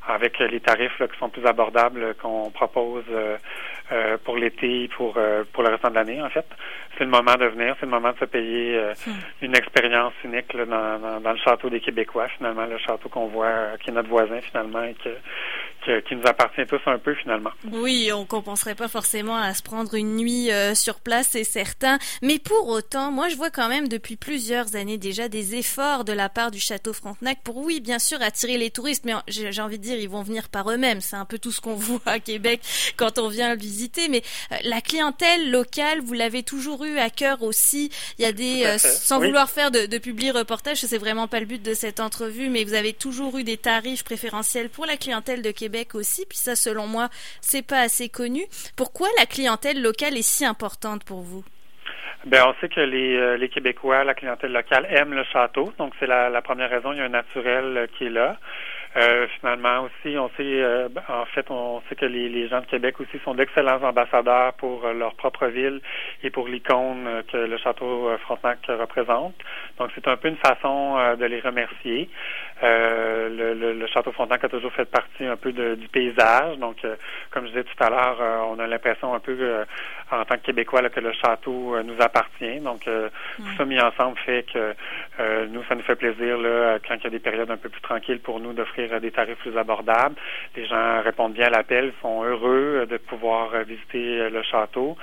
avec 0.06 0.38
les 0.38 0.60
tarifs 0.60 0.96
qui 0.98 1.18
sont 1.18 1.28
plus 1.28 1.46
abordables 1.46 2.14
qu'on 2.20 2.50
propose 2.50 3.04
euh, 3.92 4.16
pour 4.24 4.36
l'été, 4.36 4.88
pour 4.96 5.14
euh, 5.18 5.44
pour 5.52 5.62
le 5.64 5.70
restant 5.70 5.90
de 5.90 5.96
l'année, 5.96 6.22
en 6.22 6.30
fait. 6.30 6.46
C'est 6.96 7.04
le 7.04 7.10
moment 7.10 7.34
de 7.34 7.46
venir, 7.46 7.76
c'est 7.78 7.84
le 7.84 7.90
moment 7.90 8.12
de 8.12 8.18
se 8.18 8.24
payer 8.24 8.76
euh, 8.76 8.94
hmm. 9.06 9.44
une 9.44 9.54
expérience 9.56 10.14
unique 10.24 10.56
dans, 10.56 11.20
dans, 11.20 11.32
le 11.32 11.38
château 11.38 11.68
des 11.68 11.80
Québécois, 11.80 12.28
finalement, 12.38 12.64
le 12.64 12.78
château 12.78 13.10
qu'on 13.10 13.26
voit, 13.26 13.76
qui 13.80 13.90
est 13.90 13.92
notre 13.92 14.08
voisin, 14.08 14.40
finalement, 14.40 14.82
et 14.84 14.94
que 14.94 15.10
qui 16.06 16.16
nous 16.16 16.26
appartient 16.26 16.66
tous 16.66 16.80
un 16.86 16.98
peu 16.98 17.14
finalement. 17.14 17.50
Oui, 17.72 18.10
on 18.12 18.24
compenserait 18.24 18.74
pas 18.74 18.88
forcément 18.88 19.36
à 19.36 19.52
se 19.54 19.62
prendre 19.62 19.94
une 19.94 20.16
nuit 20.16 20.50
euh, 20.50 20.74
sur 20.74 21.00
place, 21.00 21.28
c'est 21.32 21.44
certain. 21.44 21.98
Mais 22.22 22.38
pour 22.38 22.68
autant, 22.68 23.10
moi 23.10 23.28
je 23.28 23.36
vois 23.36 23.50
quand 23.50 23.68
même 23.68 23.88
depuis 23.88 24.16
plusieurs 24.16 24.76
années 24.76 24.98
déjà 24.98 25.28
des 25.28 25.56
efforts 25.56 26.04
de 26.04 26.12
la 26.12 26.28
part 26.28 26.50
du 26.50 26.60
château 26.60 26.92
Frontenac 26.92 27.38
pour, 27.42 27.56
oui, 27.58 27.80
bien 27.80 27.98
sûr, 27.98 28.20
attirer 28.22 28.58
les 28.58 28.70
touristes, 28.70 29.04
mais 29.04 29.14
j'ai 29.28 29.60
envie 29.60 29.78
de 29.78 29.82
dire, 29.82 29.98
ils 29.98 30.08
vont 30.08 30.22
venir 30.22 30.48
par 30.48 30.70
eux-mêmes. 30.70 31.00
C'est 31.00 31.16
un 31.16 31.24
peu 31.24 31.38
tout 31.38 31.52
ce 31.52 31.60
qu'on 31.60 31.74
voit 31.74 32.00
à 32.06 32.20
Québec 32.20 32.60
quand 32.96 33.18
on 33.18 33.28
vient 33.28 33.52
le 33.52 33.58
visiter. 33.58 34.08
Mais 34.08 34.22
euh, 34.52 34.56
la 34.64 34.80
clientèle 34.80 35.50
locale, 35.50 36.00
vous 36.00 36.14
l'avez 36.14 36.42
toujours 36.42 36.84
eu 36.84 36.98
à 36.98 37.10
cœur 37.10 37.42
aussi. 37.42 37.90
Il 38.18 38.22
y 38.22 38.26
a 38.26 38.32
des, 38.32 38.64
euh, 38.64 38.78
sans 38.78 39.18
vouloir 39.18 39.50
faire 39.50 39.70
de, 39.70 39.86
de 39.86 39.98
publi 39.98 40.30
reportage, 40.30 40.78
c'est 40.78 40.98
vraiment 40.98 41.28
pas 41.28 41.40
le 41.40 41.46
but 41.46 41.62
de 41.62 41.74
cette 41.74 42.00
entrevue, 42.00 42.48
mais 42.48 42.64
vous 42.64 42.74
avez 42.74 42.92
toujours 42.92 43.36
eu 43.38 43.44
des 43.44 43.56
tarifs 43.56 44.04
préférentiels 44.04 44.68
pour 44.68 44.86
la 44.86 44.96
clientèle 44.96 45.42
de 45.42 45.50
Québec 45.50 45.71
aussi, 45.94 46.26
puis 46.28 46.38
ça, 46.38 46.54
selon 46.54 46.86
moi, 46.86 47.08
c'est 47.40 47.66
pas 47.66 47.80
assez 47.80 48.08
connu. 48.08 48.42
Pourquoi 48.76 49.08
la 49.18 49.26
clientèle 49.26 49.80
locale 49.82 50.16
est 50.16 50.22
si 50.22 50.44
importante 50.44 51.04
pour 51.04 51.20
vous? 51.20 51.44
Ben, 52.24 52.44
on 52.46 52.54
sait 52.60 52.68
que 52.68 52.80
les, 52.80 53.16
euh, 53.16 53.36
les 53.36 53.48
Québécois, 53.48 54.04
la 54.04 54.14
clientèle 54.14 54.52
locale, 54.52 54.86
aiment 54.88 55.14
le 55.14 55.24
château. 55.24 55.72
Donc, 55.78 55.92
c'est 55.98 56.06
la, 56.06 56.30
la 56.30 56.40
première 56.40 56.70
raison. 56.70 56.92
Il 56.92 56.98
y 56.98 57.00
a 57.00 57.04
un 57.04 57.08
naturel 57.08 57.76
euh, 57.76 57.86
qui 57.98 58.04
est 58.04 58.10
là. 58.10 58.38
Euh, 58.94 59.26
finalement 59.40 59.84
aussi, 59.84 60.18
on 60.18 60.28
sait, 60.36 60.42
euh, 60.42 60.88
en 61.08 61.24
fait, 61.26 61.50
on 61.50 61.80
sait 61.88 61.94
que 61.94 62.04
les, 62.04 62.28
les, 62.28 62.48
gens 62.48 62.60
de 62.60 62.66
Québec 62.66 63.00
aussi 63.00 63.18
sont 63.24 63.34
d'excellents 63.34 63.82
ambassadeurs 63.82 64.52
pour 64.54 64.84
euh, 64.84 64.92
leur 64.92 65.14
propre 65.14 65.46
ville 65.46 65.80
et 66.22 66.28
pour 66.28 66.46
l'icône 66.46 67.22
que 67.32 67.38
le 67.38 67.56
château 67.56 68.10
Frontenac 68.18 68.58
représente. 68.68 69.34
Donc, 69.78 69.90
c'est 69.94 70.06
un 70.08 70.16
peu 70.16 70.28
une 70.28 70.36
façon 70.36 70.96
de 71.18 71.24
les 71.24 71.40
remercier. 71.40 72.10
Le, 72.62 73.54
le, 73.54 73.72
le, 73.72 73.86
château 73.86 74.12
Frontenac 74.12 74.44
a 74.44 74.48
toujours 74.48 74.72
fait 74.72 74.84
partie 74.84 75.24
un 75.24 75.36
peu 75.36 75.52
de, 75.52 75.74
du 75.74 75.88
paysage. 75.88 76.58
Donc, 76.58 76.76
comme 77.30 77.44
je 77.46 77.48
disais 77.50 77.64
tout 77.64 77.82
à 77.82 77.90
l'heure, 77.90 78.48
on 78.50 78.58
a 78.58 78.66
l'impression 78.66 79.14
un 79.14 79.20
peu 79.20 79.64
en 80.10 80.24
tant 80.24 80.36
que 80.36 80.42
Québécois 80.42 80.82
là, 80.82 80.90
que 80.90 81.00
le 81.00 81.12
château 81.12 81.76
nous 81.82 82.00
appartient. 82.00 82.60
Donc, 82.60 82.82
tout 82.84 83.56
ça 83.56 83.64
mis 83.64 83.80
ensemble 83.80 84.18
fait 84.18 84.44
que 84.52 84.74
nous, 85.46 85.64
ça 85.64 85.74
nous 85.74 85.82
fait 85.82 85.96
plaisir 85.96 86.38
là, 86.38 86.78
quand 86.86 86.94
il 86.96 87.04
y 87.04 87.06
a 87.08 87.10
des 87.10 87.18
périodes 87.18 87.50
un 87.50 87.56
peu 87.56 87.68
plus 87.68 87.80
tranquilles 87.80 88.20
pour 88.20 88.38
nous 88.38 88.52
d'offrir 88.52 88.81
des 88.88 89.10
tarifs 89.10 89.38
plus 89.38 89.56
abordables. 89.56 90.16
Les 90.56 90.66
gens 90.66 91.02
répondent 91.02 91.32
bien 91.32 91.46
à 91.46 91.50
l'appel, 91.50 91.92
sont 92.00 92.22
heureux 92.24 92.86
de 92.88 92.96
pouvoir 92.96 93.50
visiter 93.64 94.30
le 94.30 94.42
château. 94.42 94.96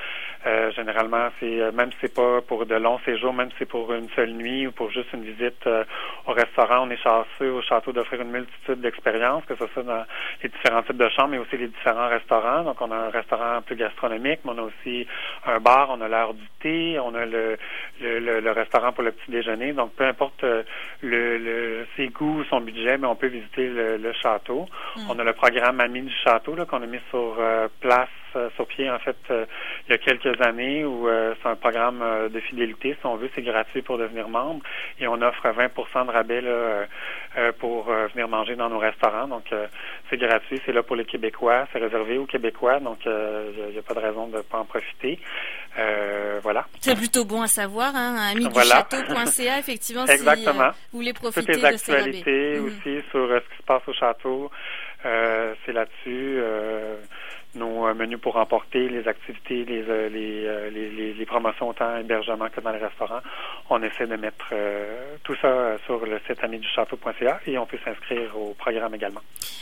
Euh, 0.46 0.72
généralement, 0.72 1.28
c'est 1.40 1.60
euh, 1.60 1.72
même 1.74 1.92
si 1.92 1.98
c'est 2.02 2.14
pas 2.14 2.40
pour 2.42 2.66
de 2.66 2.76
longs 2.76 3.00
séjours, 3.00 3.34
même 3.34 3.50
si 3.52 3.56
c'est 3.60 3.66
pour 3.66 3.94
une 3.94 4.08
seule 4.16 4.32
nuit 4.32 4.68
ou 4.68 4.72
pour 4.72 4.90
juste 4.90 5.12
une 5.12 5.24
visite 5.24 5.68
euh, 5.68 5.84
au 6.28 6.32
restaurant, 6.32 6.88
on 6.88 6.90
est 6.90 7.04
chanceux 7.04 7.52
au 7.52 7.62
château 7.62 7.92
d'offrir 7.92 8.22
une 8.22 8.32
multitude 8.32 8.80
d'expériences, 8.80 9.44
que 9.46 9.56
ce 9.56 9.68
soit 9.74 9.84
dans 9.84 10.06
les 10.42 10.48
différents 10.48 10.82
types 10.84 10.96
de 10.96 11.10
chambres, 11.10 11.32
mais 11.32 11.40
aussi 11.40 11.58
les 11.58 11.68
différents 11.68 12.08
restaurants. 12.08 12.64
Donc, 12.64 12.80
on 12.80 12.90
a 12.90 12.96
un 12.96 13.10
restaurant 13.10 13.62
plus 13.64 13.76
gastronomique, 13.76 14.40
mais 14.46 14.52
on 14.56 14.60
a 14.60 14.62
aussi 14.62 15.06
un 15.46 15.60
bar, 15.60 15.90
on 15.90 16.00
a 16.00 16.08
l'heure 16.08 16.34
du 16.34 16.48
thé, 16.62 16.98
on 17.00 17.14
a 17.16 17.26
le, 17.26 17.58
le, 18.00 18.52
restaurant 18.52 18.94
pour 18.94 19.04
le 19.04 19.12
petit 19.12 19.32
déjeuner. 19.32 19.74
Donc, 19.74 19.94
peu 19.96 20.06
importe 20.06 20.46
le, 21.02 21.86
ses 21.98 22.08
goûts, 22.08 22.46
son 22.50 22.62
budget, 22.62 22.98
mais 22.98 23.08
on 23.08 23.16
peut 23.16 23.28
visiter 23.28 23.69
le, 23.70 24.14
château. 24.14 24.68
Mm. 24.96 25.02
On 25.10 25.20
a 25.20 25.24
le 25.24 25.34
programme 25.34 25.80
Ami 25.80 26.02
du 26.02 26.14
château 26.24 26.56
qu'on 26.66 26.82
a 26.82 26.86
mis 26.86 27.00
sur 27.10 27.38
place 27.80 28.10
euh, 28.36 28.50
sur 28.56 28.68
pied 28.68 28.90
en 28.90 29.00
fait 29.00 29.18
euh, 29.32 29.46
il 29.88 29.92
y 29.92 29.96
a 29.96 29.98
quelques 29.98 30.40
années 30.42 30.86
où 30.86 31.08
euh, 31.08 31.34
c'est 31.42 31.50
un 31.50 31.56
programme 31.56 32.04
de 32.32 32.40
fidélité. 32.42 32.96
Si 33.00 33.06
on 33.06 33.16
veut, 33.16 33.30
c'est 33.34 33.42
gratuit 33.42 33.82
pour 33.82 33.98
devenir 33.98 34.30
membre 34.30 34.62
et 35.00 35.08
on 35.08 35.22
offre 35.22 35.48
20% 35.48 36.06
de 36.06 36.12
rabais 36.12 36.44
pour 37.60 37.86
venir 37.86 38.28
manger 38.28 38.56
dans 38.56 38.70
nos 38.70 38.78
restaurants. 38.78 39.28
Donc 39.28 39.46
c'est 40.10 40.18
gratuit, 40.18 40.62
c'est 40.66 40.74
là 40.74 40.84
pour 40.84 40.96
les 40.96 41.06
Québécois, 41.06 41.68
c'est 41.72 41.80
réservé 41.80 42.18
aux 42.18 42.26
Québécois, 42.26 42.80
donc 42.80 43.00
il 43.06 43.72
n'y 43.72 43.78
a, 43.78 43.82
pas 43.82 43.94
de 43.94 44.00
raison 44.00 44.28
de 44.28 44.38
ne 44.38 44.42
pas 44.42 44.60
en 44.60 44.66
profiter. 44.66 45.20
Voilà. 46.42 46.66
C'est 46.80 46.96
plutôt 46.96 47.26
bon 47.26 47.42
à 47.42 47.48
savoir, 47.48 47.96
hein, 47.96 48.16
ami 48.32 48.48
du 48.48 48.62
château.ca, 48.62 49.60
effectivement, 49.60 50.06
Exactement. 50.06 50.72
si 50.72 50.80
vous 50.92 51.00
voulez 51.00 51.14
profiter 51.14 51.54
Toutes 51.54 51.62
les 51.62 51.66
actualités 51.66 52.60
mhm. 52.60 52.66
aussi 52.66 53.06
sur 53.12 53.28
ce 53.28 53.50
qui 53.52 53.58
se 53.58 53.64
passe 53.66 53.84
au 53.88 53.94
château, 53.94 54.52
c'est 55.04 55.74
là-dessus 55.74 56.42
nos 57.56 57.88
euh, 57.88 57.94
menus 57.94 58.20
pour 58.22 58.36
emporter, 58.36 58.90
les 58.90 59.08
activités, 59.08 59.66
les, 59.66 59.82
euh, 59.82 60.10
euh, 60.10 60.70
les, 60.70 60.90
les, 60.90 61.14
les, 61.14 61.26
promotions 61.26 61.70
autant 61.70 61.98
hébergement 61.98 62.48
que 62.50 62.62
dans 62.62 62.72
les 62.72 62.80
restaurants. 62.80 63.22
On 63.70 63.82
essaie 63.82 64.08
de 64.08 64.16
mettre 64.16 64.54
tout 65.24 65.36
ça 65.42 65.78
sur 65.86 66.06
le 66.06 66.20
site 66.28 66.40
château.ca 66.76 67.40
et 67.46 67.58
on 67.58 67.66
peut 67.66 67.78
s'inscrire 67.84 68.36
au 68.38 68.54
programme 68.54 68.96
également. 68.96 69.22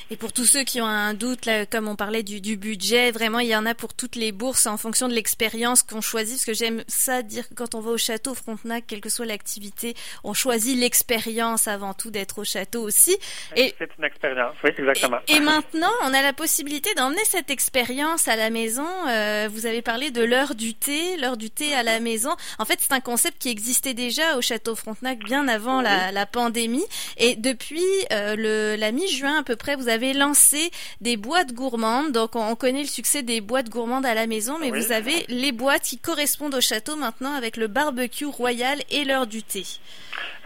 Et 0.09 0.17
pour 0.17 0.31
tous 0.31 0.45
ceux 0.45 0.63
qui 0.63 0.81
ont 0.81 0.85
un 0.85 1.13
doute, 1.13 1.45
là, 1.45 1.65
comme 1.65 1.87
on 1.87 1.95
parlait 1.95 2.23
du, 2.23 2.39
du, 2.39 2.55
budget, 2.55 3.11
vraiment, 3.11 3.39
il 3.39 3.49
y 3.49 3.55
en 3.55 3.65
a 3.65 3.75
pour 3.75 3.93
toutes 3.93 4.15
les 4.15 4.31
bourses 4.31 4.65
en 4.65 4.77
fonction 4.77 5.09
de 5.09 5.13
l'expérience 5.13 5.83
qu'on 5.83 6.01
choisit. 6.01 6.37
Parce 6.37 6.45
que 6.45 6.53
j'aime 6.53 6.83
ça 6.87 7.21
dire 7.21 7.49
que 7.49 7.55
quand 7.55 7.75
on 7.75 7.81
va 7.81 7.91
au 7.91 7.97
château 7.97 8.33
Frontenac, 8.33 8.85
quelle 8.87 9.01
que 9.01 9.09
soit 9.09 9.25
l'activité, 9.25 9.95
on 10.23 10.33
choisit 10.33 10.77
l'expérience 10.77 11.67
avant 11.67 11.93
tout 11.93 12.11
d'être 12.11 12.39
au 12.39 12.45
château 12.45 12.83
aussi. 12.83 13.17
Et 13.55 13.73
c'est 13.77 13.89
une 13.97 14.05
expérience, 14.05 14.55
oui, 14.63 14.71
exactement. 14.77 15.17
Et, 15.27 15.35
et 15.35 15.39
maintenant, 15.41 15.91
on 16.03 16.13
a 16.13 16.21
la 16.21 16.33
possibilité 16.33 16.93
d'emmener 16.93 17.23
cette 17.25 17.49
expérience 17.49 17.76
expérience 17.77 18.27
à 18.27 18.35
la 18.35 18.49
maison. 18.49 18.87
Euh, 19.07 19.47
vous 19.51 19.67
avez 19.67 19.83
parlé 19.83 20.09
de 20.09 20.23
l'heure 20.23 20.55
du 20.55 20.73
thé, 20.73 21.15
l'heure 21.21 21.37
du 21.37 21.51
thé 21.51 21.75
à 21.75 21.83
la 21.83 21.99
maison. 21.99 22.31
En 22.57 22.65
fait, 22.65 22.79
c'est 22.79 22.91
un 22.91 22.99
concept 22.99 23.37
qui 23.39 23.49
existait 23.49 23.93
déjà 23.93 24.35
au 24.35 24.41
Château 24.41 24.73
Frontenac 24.75 25.19
bien 25.19 25.47
avant 25.47 25.81
la, 25.81 26.11
la, 26.11 26.25
pandémie. 26.25 26.85
Et 27.17 27.35
depuis 27.35 27.83
euh, 28.11 28.35
le, 28.35 28.79
la 28.79 28.91
mi-juin 28.91 29.41
à 29.41 29.43
peu 29.43 29.55
près, 29.55 29.75
vous 29.75 29.89
avez 29.89 30.13
lancé 30.13 30.71
des 31.01 31.17
boîtes 31.17 31.53
gourmandes. 31.53 32.11
Donc, 32.11 32.35
on, 32.35 32.55
connaît 32.55 32.81
le 32.81 32.87
succès 32.87 33.21
des 33.21 33.41
boîtes 33.41 33.69
gourmandes 33.69 34.07
à 34.07 34.15
la 34.15 34.25
maison, 34.25 34.57
mais 34.59 34.71
vous 34.71 34.91
avez 34.91 35.25
les 35.27 35.51
boîtes 35.51 35.83
qui 35.83 35.99
correspondent 35.99 36.55
au 36.55 36.61
château 36.61 36.95
maintenant 36.95 37.33
avec 37.33 37.57
le 37.57 37.67
barbecue 37.67 38.25
royal 38.25 38.79
et 38.89 39.03
l'heure 39.05 39.27
du 39.27 39.43
thé. 39.43 39.63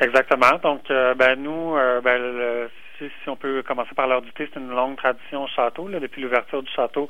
Exactement. 0.01 0.59
Donc, 0.61 0.81
euh, 0.91 1.13
ben, 1.13 1.41
nous, 1.41 1.75
ben, 2.03 2.17
le, 2.17 2.69
si 3.23 3.29
on 3.29 3.35
peut 3.35 3.63
commencer 3.63 3.93
par 3.95 4.07
l'heure 4.07 4.21
du 4.21 4.31
thé, 4.33 4.49
c'est 4.53 4.59
une 4.59 4.69
longue 4.69 4.97
tradition 4.97 5.43
au 5.43 5.47
château. 5.47 5.87
Depuis 5.89 6.21
l'ouverture 6.21 6.61
du 6.61 6.71
château, 6.71 7.09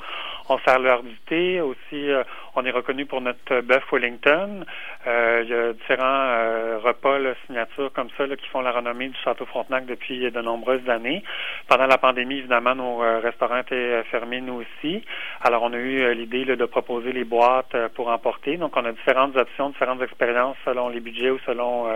on 0.49 0.57
sert 0.59 0.79
l'heure 0.79 1.03
du 1.03 1.15
thé. 1.27 1.61
Aussi, 1.61 2.09
euh, 2.09 2.23
on 2.55 2.65
est 2.65 2.71
reconnu 2.71 3.05
pour 3.05 3.21
notre 3.21 3.61
bœuf 3.61 3.83
Wellington. 3.91 4.65
Euh, 5.07 5.41
il 5.43 5.49
y 5.49 5.53
a 5.53 5.73
différents 5.73 6.03
euh, 6.05 6.79
repas, 6.81 7.19
là, 7.19 7.33
signatures 7.45 7.91
comme 7.93 8.09
ça, 8.17 8.25
qui 8.27 8.47
font 8.49 8.61
la 8.61 8.71
renommée 8.71 9.09
du 9.09 9.17
château 9.23 9.45
Frontenac 9.45 9.85
depuis 9.85 10.31
de 10.31 10.41
nombreuses 10.41 10.87
années. 10.89 11.23
Pendant 11.67 11.87
la 11.87 11.97
pandémie, 11.97 12.39
évidemment, 12.39 12.75
nos 12.75 12.97
restaurants 12.97 13.57
étaient 13.57 14.03
fermés, 14.05 14.41
nous 14.41 14.61
aussi. 14.61 15.03
Alors, 15.41 15.63
on 15.63 15.73
a 15.73 15.77
eu 15.77 16.13
l'idée 16.13 16.45
de 16.45 16.65
proposer 16.65 17.11
les 17.11 17.23
boîtes 17.23 17.75
pour 17.95 18.09
emporter. 18.09 18.57
Donc, 18.57 18.77
on 18.77 18.85
a 18.85 18.91
différentes 18.91 19.35
options, 19.35 19.69
différentes 19.69 20.01
expériences 20.01 20.57
selon 20.65 20.89
les 20.89 20.99
budgets 20.99 21.31
ou 21.31 21.39
selon 21.45 21.87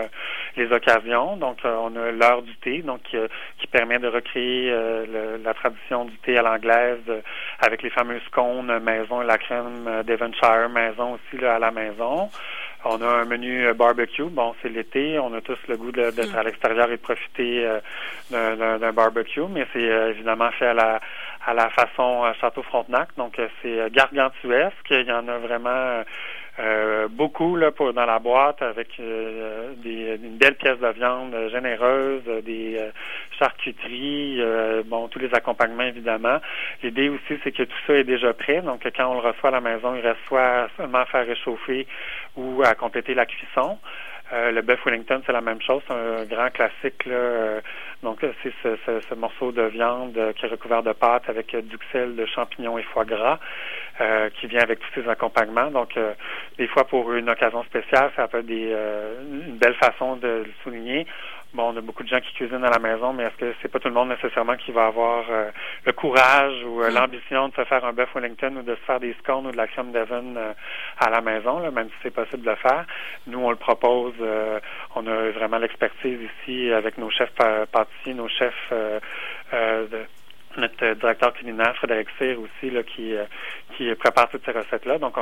les 0.57 0.71
occasions. 0.71 1.37
Donc, 1.37 1.57
on 1.63 1.95
a 1.95 2.11
l'heure 2.11 2.41
du 2.41 2.55
thé, 2.57 2.81
donc 2.81 3.01
qui 3.03 3.67
permet 3.67 3.84
permet 3.85 3.99
de 3.99 4.07
recréer 4.07 4.71
euh, 4.71 5.37
la 5.43 5.53
tradition 5.53 6.05
du 6.05 6.17
thé 6.17 6.37
à 6.37 6.41
l'anglaise 6.41 6.97
euh, 7.07 7.21
avec 7.59 7.83
les 7.83 7.91
fameuses 7.91 8.27
cônes 8.31 8.79
maison 8.79 9.21
et 9.21 9.25
la 9.25 9.37
crème 9.37 9.87
euh, 9.87 10.03
Devonshire 10.03 10.69
maison 10.69 11.13
aussi 11.13 11.41
là, 11.41 11.55
à 11.55 11.59
la 11.59 11.71
maison. 11.71 12.29
On 12.83 13.01
a 13.01 13.07
un 13.07 13.25
menu 13.25 13.71
barbecue. 13.73 14.23
Bon, 14.23 14.55
c'est 14.61 14.69
l'été. 14.69 15.17
On 15.19 15.33
a 15.33 15.41
tous 15.41 15.57
le 15.67 15.77
goût 15.77 15.91
d'être 15.91 16.33
mm. 16.33 16.37
à 16.37 16.43
l'extérieur 16.43 16.91
et 16.91 16.97
de 16.97 17.01
profiter 17.01 17.67
d'un 18.29 18.91
barbecue, 18.91 19.47
mais 19.49 19.65
c'est 19.73 19.81
évidemment 19.81 20.51
fait 20.51 20.67
à 20.67 20.73
la 20.75 21.01
à 21.47 21.53
la 21.55 21.69
façon 21.69 22.31
Château 22.39 22.61
Frontenac. 22.61 23.09
Donc, 23.17 23.41
c'est 23.61 23.91
gargantuesque. 23.91 24.91
Il 24.91 25.07
y 25.07 25.11
en 25.11 25.27
a 25.27 25.37
vraiment 25.39 26.03
euh, 26.57 27.07
beaucoup 27.09 27.57
là 27.57 27.71
pour 27.71 27.91
dans 27.93 28.05
la 28.05 28.19
boîte 28.19 28.61
avec 28.61 28.87
euh, 28.99 29.73
des, 29.83 30.15
une 30.23 30.37
belle 30.37 30.55
pièce 30.55 30.79
de 30.79 30.87
viande 30.87 31.35
généreuse, 31.51 32.23
des 32.45 32.77
euh, 32.79 32.91
charcuteries, 33.37 34.41
bon 34.85 35.07
tous 35.09 35.19
les 35.19 35.33
accompagnements 35.33 35.83
évidemment. 35.83 36.39
L'idée 36.81 37.09
aussi 37.09 37.39
c'est 37.43 37.51
que 37.51 37.63
tout 37.63 37.77
ça 37.85 37.93
est 37.95 38.05
déjà 38.05 38.33
prêt, 38.33 38.61
donc 38.61 38.87
quand 38.95 39.11
on 39.11 39.21
le 39.21 39.27
reçoit 39.27 39.49
à 39.49 39.53
la 39.53 39.61
maison, 39.61 39.95
il 39.95 40.01
reste 40.01 40.19
soit 40.27 40.69
seulement 40.77 40.99
à 40.99 41.05
faire 41.05 41.25
réchauffer 41.25 41.87
ou 42.37 42.61
à 42.63 42.73
compléter 42.75 43.13
la 43.13 43.25
cuisson. 43.25 43.77
Euh, 44.33 44.51
le 44.51 44.61
bœuf 44.63 44.79
Wellington, 44.85 45.21
c'est 45.25 45.31
la 45.31 45.41
même 45.41 45.61
chose, 45.61 45.83
c'est 45.87 45.93
un 45.93 46.25
grand 46.25 46.49
classique. 46.49 47.05
Là. 47.05 47.13
Euh, 47.13 47.61
donc, 48.01 48.19
c'est 48.21 48.53
ce, 48.63 48.75
ce, 48.85 48.99
ce, 49.07 49.15
morceau 49.15 49.51
de 49.51 49.61
viande 49.63 50.17
euh, 50.17 50.33
qui 50.33 50.45
est 50.45 50.49
recouvert 50.49 50.81
de 50.81 50.93
pâte 50.93 51.29
avec 51.29 51.55
du 51.55 51.77
sel, 51.91 52.15
de 52.15 52.25
champignons 52.25 52.77
et 52.77 52.83
foie 52.83 53.05
gras, 53.05 53.39
qui 54.39 54.47
vient 54.47 54.61
avec 54.61 54.79
tous 54.79 55.01
ses 55.01 55.09
accompagnements. 55.09 55.71
Donc, 55.71 55.97
des 56.57 56.67
fois, 56.67 56.85
pour 56.85 57.13
une 57.13 57.29
occasion 57.29 57.63
spéciale, 57.63 58.11
ça 58.15 58.27
peut 58.27 58.39
être 58.39 58.45
des, 58.45 58.75
une 59.31 59.57
belle 59.57 59.75
façon 59.75 60.17
de 60.17 60.27
le 60.27 60.51
souligner. 60.63 61.07
Bon, 61.55 61.71
on 61.73 61.77
a 61.77 61.81
beaucoup 61.81 62.03
de 62.03 62.09
gens 62.09 62.19
qui 62.19 62.33
cuisinent 62.33 62.65
à 62.65 62.69
la 62.69 62.79
maison, 62.79 63.13
mais 63.13 63.23
est-ce 63.23 63.37
que 63.37 63.55
c'est 63.61 63.69
pas 63.69 63.79
tout 63.79 63.87
le 63.87 63.93
monde 63.93 64.09
nécessairement 64.09 64.57
qui 64.57 64.73
va 64.73 64.87
avoir 64.87 65.23
euh, 65.29 65.51
le 65.85 65.93
courage 65.93 66.53
ou 66.65 66.81
euh, 66.81 66.91
mm. 66.91 66.93
l'ambition 66.93 67.47
de 67.47 67.53
se 67.53 67.63
faire 67.63 67.85
un 67.85 67.93
bœuf 67.93 68.09
Wellington 68.13 68.57
ou 68.57 68.61
de 68.61 68.75
se 68.75 68.81
faire 68.81 68.99
des 68.99 69.13
scones 69.19 69.47
ou 69.47 69.51
de 69.51 69.55
la 69.55 69.65
crème 69.67 69.93
d'Evan 69.93 70.35
euh, 70.35 70.51
à 70.99 71.09
la 71.09 71.21
maison, 71.21 71.59
là, 71.59 71.71
même 71.71 71.87
si 71.87 71.95
c'est 72.03 72.13
possible 72.13 72.43
de 72.43 72.49
le 72.49 72.57
faire? 72.57 72.85
Nous, 73.27 73.39
on 73.39 73.51
le 73.51 73.55
propose. 73.55 74.15
on 74.95 75.07
a 75.07 75.29
vraiment 75.31 75.57
l'expertise 75.57 76.19
ici 76.41 76.73
avec 76.73 76.97
nos 76.97 77.09
chefs 77.09 77.33
pâtissiers, 77.71 78.13
nos 78.13 78.27
chefs 78.27 78.73
de 79.53 80.05
notre 80.57 80.93
directeur 80.93 81.33
culinaire, 81.33 81.75
Frédéric 81.77 82.07
Cyr 82.17 82.39
aussi, 82.39 82.71
là, 82.71 82.83
qui, 82.83 83.15
qui 83.75 83.93
prépare 83.95 84.29
toutes 84.29 84.45
ces 84.45 84.51
recettes-là. 84.51 84.97
Donc, 84.97 85.15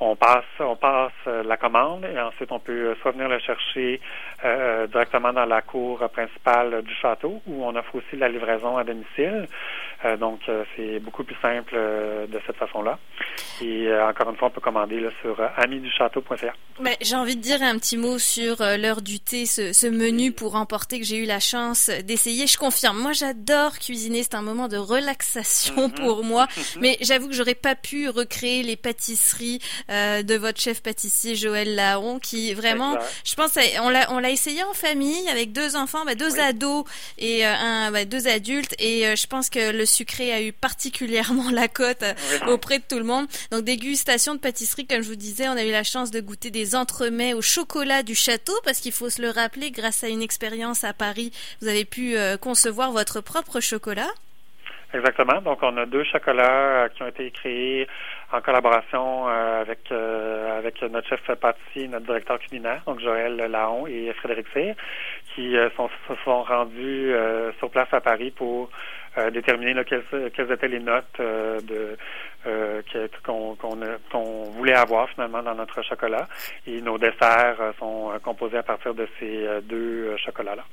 on, 0.00 0.16
passe, 0.16 0.44
on 0.60 0.76
passe 0.76 1.12
la 1.26 1.56
commande 1.56 2.04
et 2.04 2.18
ensuite 2.18 2.50
on 2.52 2.58
peut 2.58 2.94
soit 3.00 3.12
venir 3.12 3.28
le 3.28 3.38
chercher 3.38 4.00
euh, 4.44 4.86
directement 4.86 5.32
dans 5.32 5.44
la 5.44 5.62
cour 5.62 5.98
principale 6.10 6.82
du 6.82 6.94
château, 6.94 7.40
où 7.46 7.64
on 7.64 7.74
offre 7.76 7.94
aussi 7.96 8.16
la 8.16 8.28
livraison 8.28 8.76
à 8.76 8.84
domicile. 8.84 9.46
Euh, 10.04 10.16
donc, 10.16 10.40
euh, 10.48 10.64
c'est 10.76 10.98
beaucoup 11.00 11.24
plus 11.24 11.36
simple 11.40 11.74
de 11.74 12.40
cette 12.46 12.56
façon-là. 12.56 12.98
Et 13.62 13.88
encore 13.94 14.30
une 14.30 14.36
fois, 14.36 14.48
on 14.48 14.50
peut 14.50 14.60
commander 14.60 15.00
là, 15.00 15.10
sur 15.20 15.40
amiduchâteau.ca. 15.56 16.52
Mais 16.80 16.96
j'ai 17.00 17.16
envie 17.16 17.36
de 17.36 17.40
dire 17.40 17.62
un 17.62 17.78
petit 17.78 17.96
mot 17.96 18.18
sur 18.18 18.56
l'heure 18.78 19.02
du 19.02 19.20
thé, 19.20 19.46
ce, 19.46 19.72
ce, 19.72 19.86
menu 19.86 20.32
pour 20.32 20.56
emporter 20.56 20.98
que 20.98 21.06
j'ai 21.06 21.18
eu 21.18 21.26
la 21.26 21.40
chance 21.40 21.90
d'essayer. 22.04 22.46
Je 22.46 22.58
confirme, 22.58 22.98
moi 22.98 23.12
j'adore 23.12 23.78
cuisiner, 23.78 24.22
c'est 24.22 24.34
un 24.34 24.42
moment 24.42 24.68
de 24.68 24.76
relaxation 24.76 25.88
mm-hmm. 25.88 25.94
pour 25.94 26.24
moi. 26.24 26.46
Mais 26.80 26.96
j'avoue 27.00 27.28
que 27.28 27.34
j'aurais 27.34 27.54
pas 27.54 27.74
pu 27.74 28.08
recréer 28.08 28.62
les 28.62 28.76
pâtisseries 28.76 29.60
de 29.88 30.36
votre 30.36 30.60
chef 30.60 30.82
pâtissier 30.82 31.34
Joël 31.36 31.74
Laon, 31.74 32.18
qui 32.18 32.54
vraiment, 32.54 32.96
je 33.24 33.34
pense, 33.34 33.56
on 33.82 33.88
l'a, 33.88 34.12
on 34.12 34.18
l'a 34.18 34.30
essayé 34.30 34.62
en 34.64 34.74
famille 34.74 35.28
avec 35.28 35.52
deux 35.52 35.76
enfants, 35.76 36.04
bah, 36.04 36.14
deux 36.14 36.38
ados 36.40 36.84
et 37.18 37.46
euh, 37.46 37.52
un, 37.54 37.90
bah, 37.90 38.04
deux 38.04 38.28
adultes. 38.28 38.74
Et 38.78 39.06
euh, 39.06 39.16
je 39.16 39.26
pense 39.26 39.50
que 39.50 39.72
le 39.72 39.86
sucré 39.94 40.32
a 40.32 40.42
eu 40.42 40.52
particulièrement 40.52 41.50
la 41.52 41.68
cote 41.68 42.02
euh, 42.02 42.52
auprès 42.52 42.78
de 42.78 42.84
tout 42.88 42.98
le 42.98 43.04
monde. 43.04 43.26
Donc 43.50 43.62
dégustation 43.64 44.34
de 44.34 44.40
pâtisserie, 44.40 44.86
comme 44.86 45.02
je 45.02 45.08
vous 45.08 45.16
disais, 45.16 45.48
on 45.48 45.56
a 45.56 45.64
eu 45.64 45.70
la 45.70 45.84
chance 45.84 46.10
de 46.10 46.20
goûter 46.20 46.50
des 46.50 46.74
entremets 46.74 47.34
au 47.34 47.42
chocolat 47.42 48.02
du 48.02 48.14
château 48.14 48.54
parce 48.64 48.80
qu'il 48.80 48.92
faut 48.92 49.10
se 49.10 49.22
le 49.22 49.30
rappeler, 49.30 49.70
grâce 49.70 50.04
à 50.04 50.08
une 50.08 50.22
expérience 50.22 50.84
à 50.84 50.92
Paris, 50.92 51.32
vous 51.60 51.68
avez 51.68 51.84
pu 51.84 52.16
concevoir 52.40 52.92
votre 52.92 53.20
propre 53.20 53.60
chocolat. 53.60 54.10
Exactement. 54.94 55.40
Donc, 55.42 55.58
on 55.62 55.76
a 55.76 55.86
deux 55.86 56.04
chocolats 56.04 56.88
qui 56.94 57.02
ont 57.02 57.08
été 57.08 57.30
créés 57.32 57.88
en 58.32 58.40
collaboration 58.40 59.28
euh, 59.28 59.60
avec 59.60 59.80
euh, 59.90 60.58
avec 60.58 60.80
notre 60.82 61.08
chef 61.08 61.20
pâtissier, 61.34 61.88
notre 61.88 62.06
directeur 62.06 62.38
culinaire, 62.38 62.82
donc 62.86 63.00
Joël 63.00 63.36
Laon 63.36 63.88
et 63.88 64.12
Frédéric 64.14 64.46
Cyr, 64.52 64.74
qui 65.34 65.56
euh, 65.56 65.68
sont, 65.76 65.90
se 66.08 66.14
sont 66.24 66.42
rendus 66.44 67.12
sur 67.58 67.70
place 67.70 67.92
à 67.92 68.00
Paris 68.00 68.30
pour 68.30 68.70
déterminer 69.32 69.74
quelles, 69.84 70.30
quelles, 70.34 70.52
étaient 70.52 70.68
les 70.68 70.80
notes 70.80 71.18
de 71.18 71.96
qu'on 73.24 73.56
qu'on 73.56 74.42
voulait 74.50 74.74
avoir 74.74 75.08
finalement 75.10 75.42
dans 75.42 75.54
notre 75.54 75.82
chocolat. 75.82 76.26
Et 76.66 76.80
nos 76.80 76.98
desserts 76.98 77.74
sont 77.78 78.12
composés 78.22 78.58
à 78.58 78.62
partir 78.62 78.94
de 78.94 79.08
ces 79.18 79.46
deux 79.62 80.16
chocolats-là. 80.18 80.64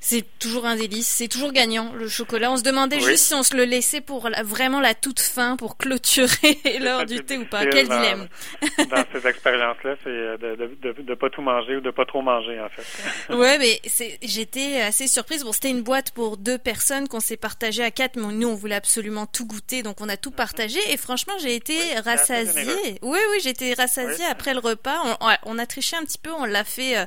C'est 0.00 0.24
toujours 0.38 0.66
un 0.66 0.76
délice, 0.76 1.06
c'est 1.06 1.28
toujours 1.28 1.52
gagnant 1.52 1.92
le 1.92 2.08
chocolat. 2.08 2.50
On 2.52 2.56
se 2.56 2.62
demandait 2.62 3.00
juste 3.00 3.24
si 3.24 3.34
on 3.34 3.42
se 3.42 3.56
le 3.56 3.64
laissait 3.64 4.00
pour 4.00 4.28
vraiment 4.44 4.80
la 4.80 4.94
toute 4.94 5.20
fin, 5.20 5.56
pour 5.56 5.76
clôturer 5.76 6.58
l'heure 6.80 7.06
du 7.06 7.24
thé 7.24 7.38
ou 7.38 7.44
pas. 7.44 7.66
Quel 7.66 7.88
dilemme 7.88 8.28
Dans 8.90 9.04
ces 9.12 9.26
expériences-là, 9.26 9.96
c'est 10.04 10.10
de, 10.10 10.76
de, 10.82 11.02
de, 11.02 11.14
pas 11.14 11.30
tout 11.30 11.42
manger 11.42 11.76
ou 11.76 11.80
de 11.80 11.90
pas 11.90 12.04
trop 12.04 12.22
manger 12.22 12.60
en 12.60 12.68
fait. 12.68 13.32
ouais, 13.34 13.58
mais 13.58 13.80
j'étais 14.22 14.80
assez 14.80 15.06
surprise. 15.06 15.44
Bon, 15.44 15.52
c'était 15.52 15.70
une 15.70 15.82
boîte 15.82 16.10
pour 16.12 16.36
deux 16.36 16.58
personnes 16.58 17.08
qu'on 17.08 17.20
s'est 17.20 17.36
partagé 17.36 17.82
à 17.82 17.90
quatre, 17.90 18.16
mais 18.16 18.32
nous 18.32 18.48
on 18.48 18.54
voulait 18.54 18.74
absolument 18.74 19.26
tout 19.26 19.46
goûter, 19.46 19.82
donc 19.82 20.00
on 20.00 20.08
a 20.08 20.16
tout 20.16 20.30
partagé. 20.30 20.78
Et 20.90 20.96
franchement, 20.96 21.34
j'ai 21.40 21.54
été 21.54 21.76
rassasiée. 22.04 22.98
Oui, 23.02 23.18
oui, 23.30 23.38
j'ai 23.42 23.50
été 23.50 23.74
rassasiée 23.74 24.24
après 24.26 24.54
le 24.54 24.60
repas. 24.60 25.18
On, 25.44 25.58
a 25.58 25.66
triché 25.66 25.96
un 25.96 26.04
petit 26.04 26.18
peu, 26.18 26.30
on 26.32 26.44
l'a 26.44 26.64
fait 26.64 26.98
euh, 26.98 27.06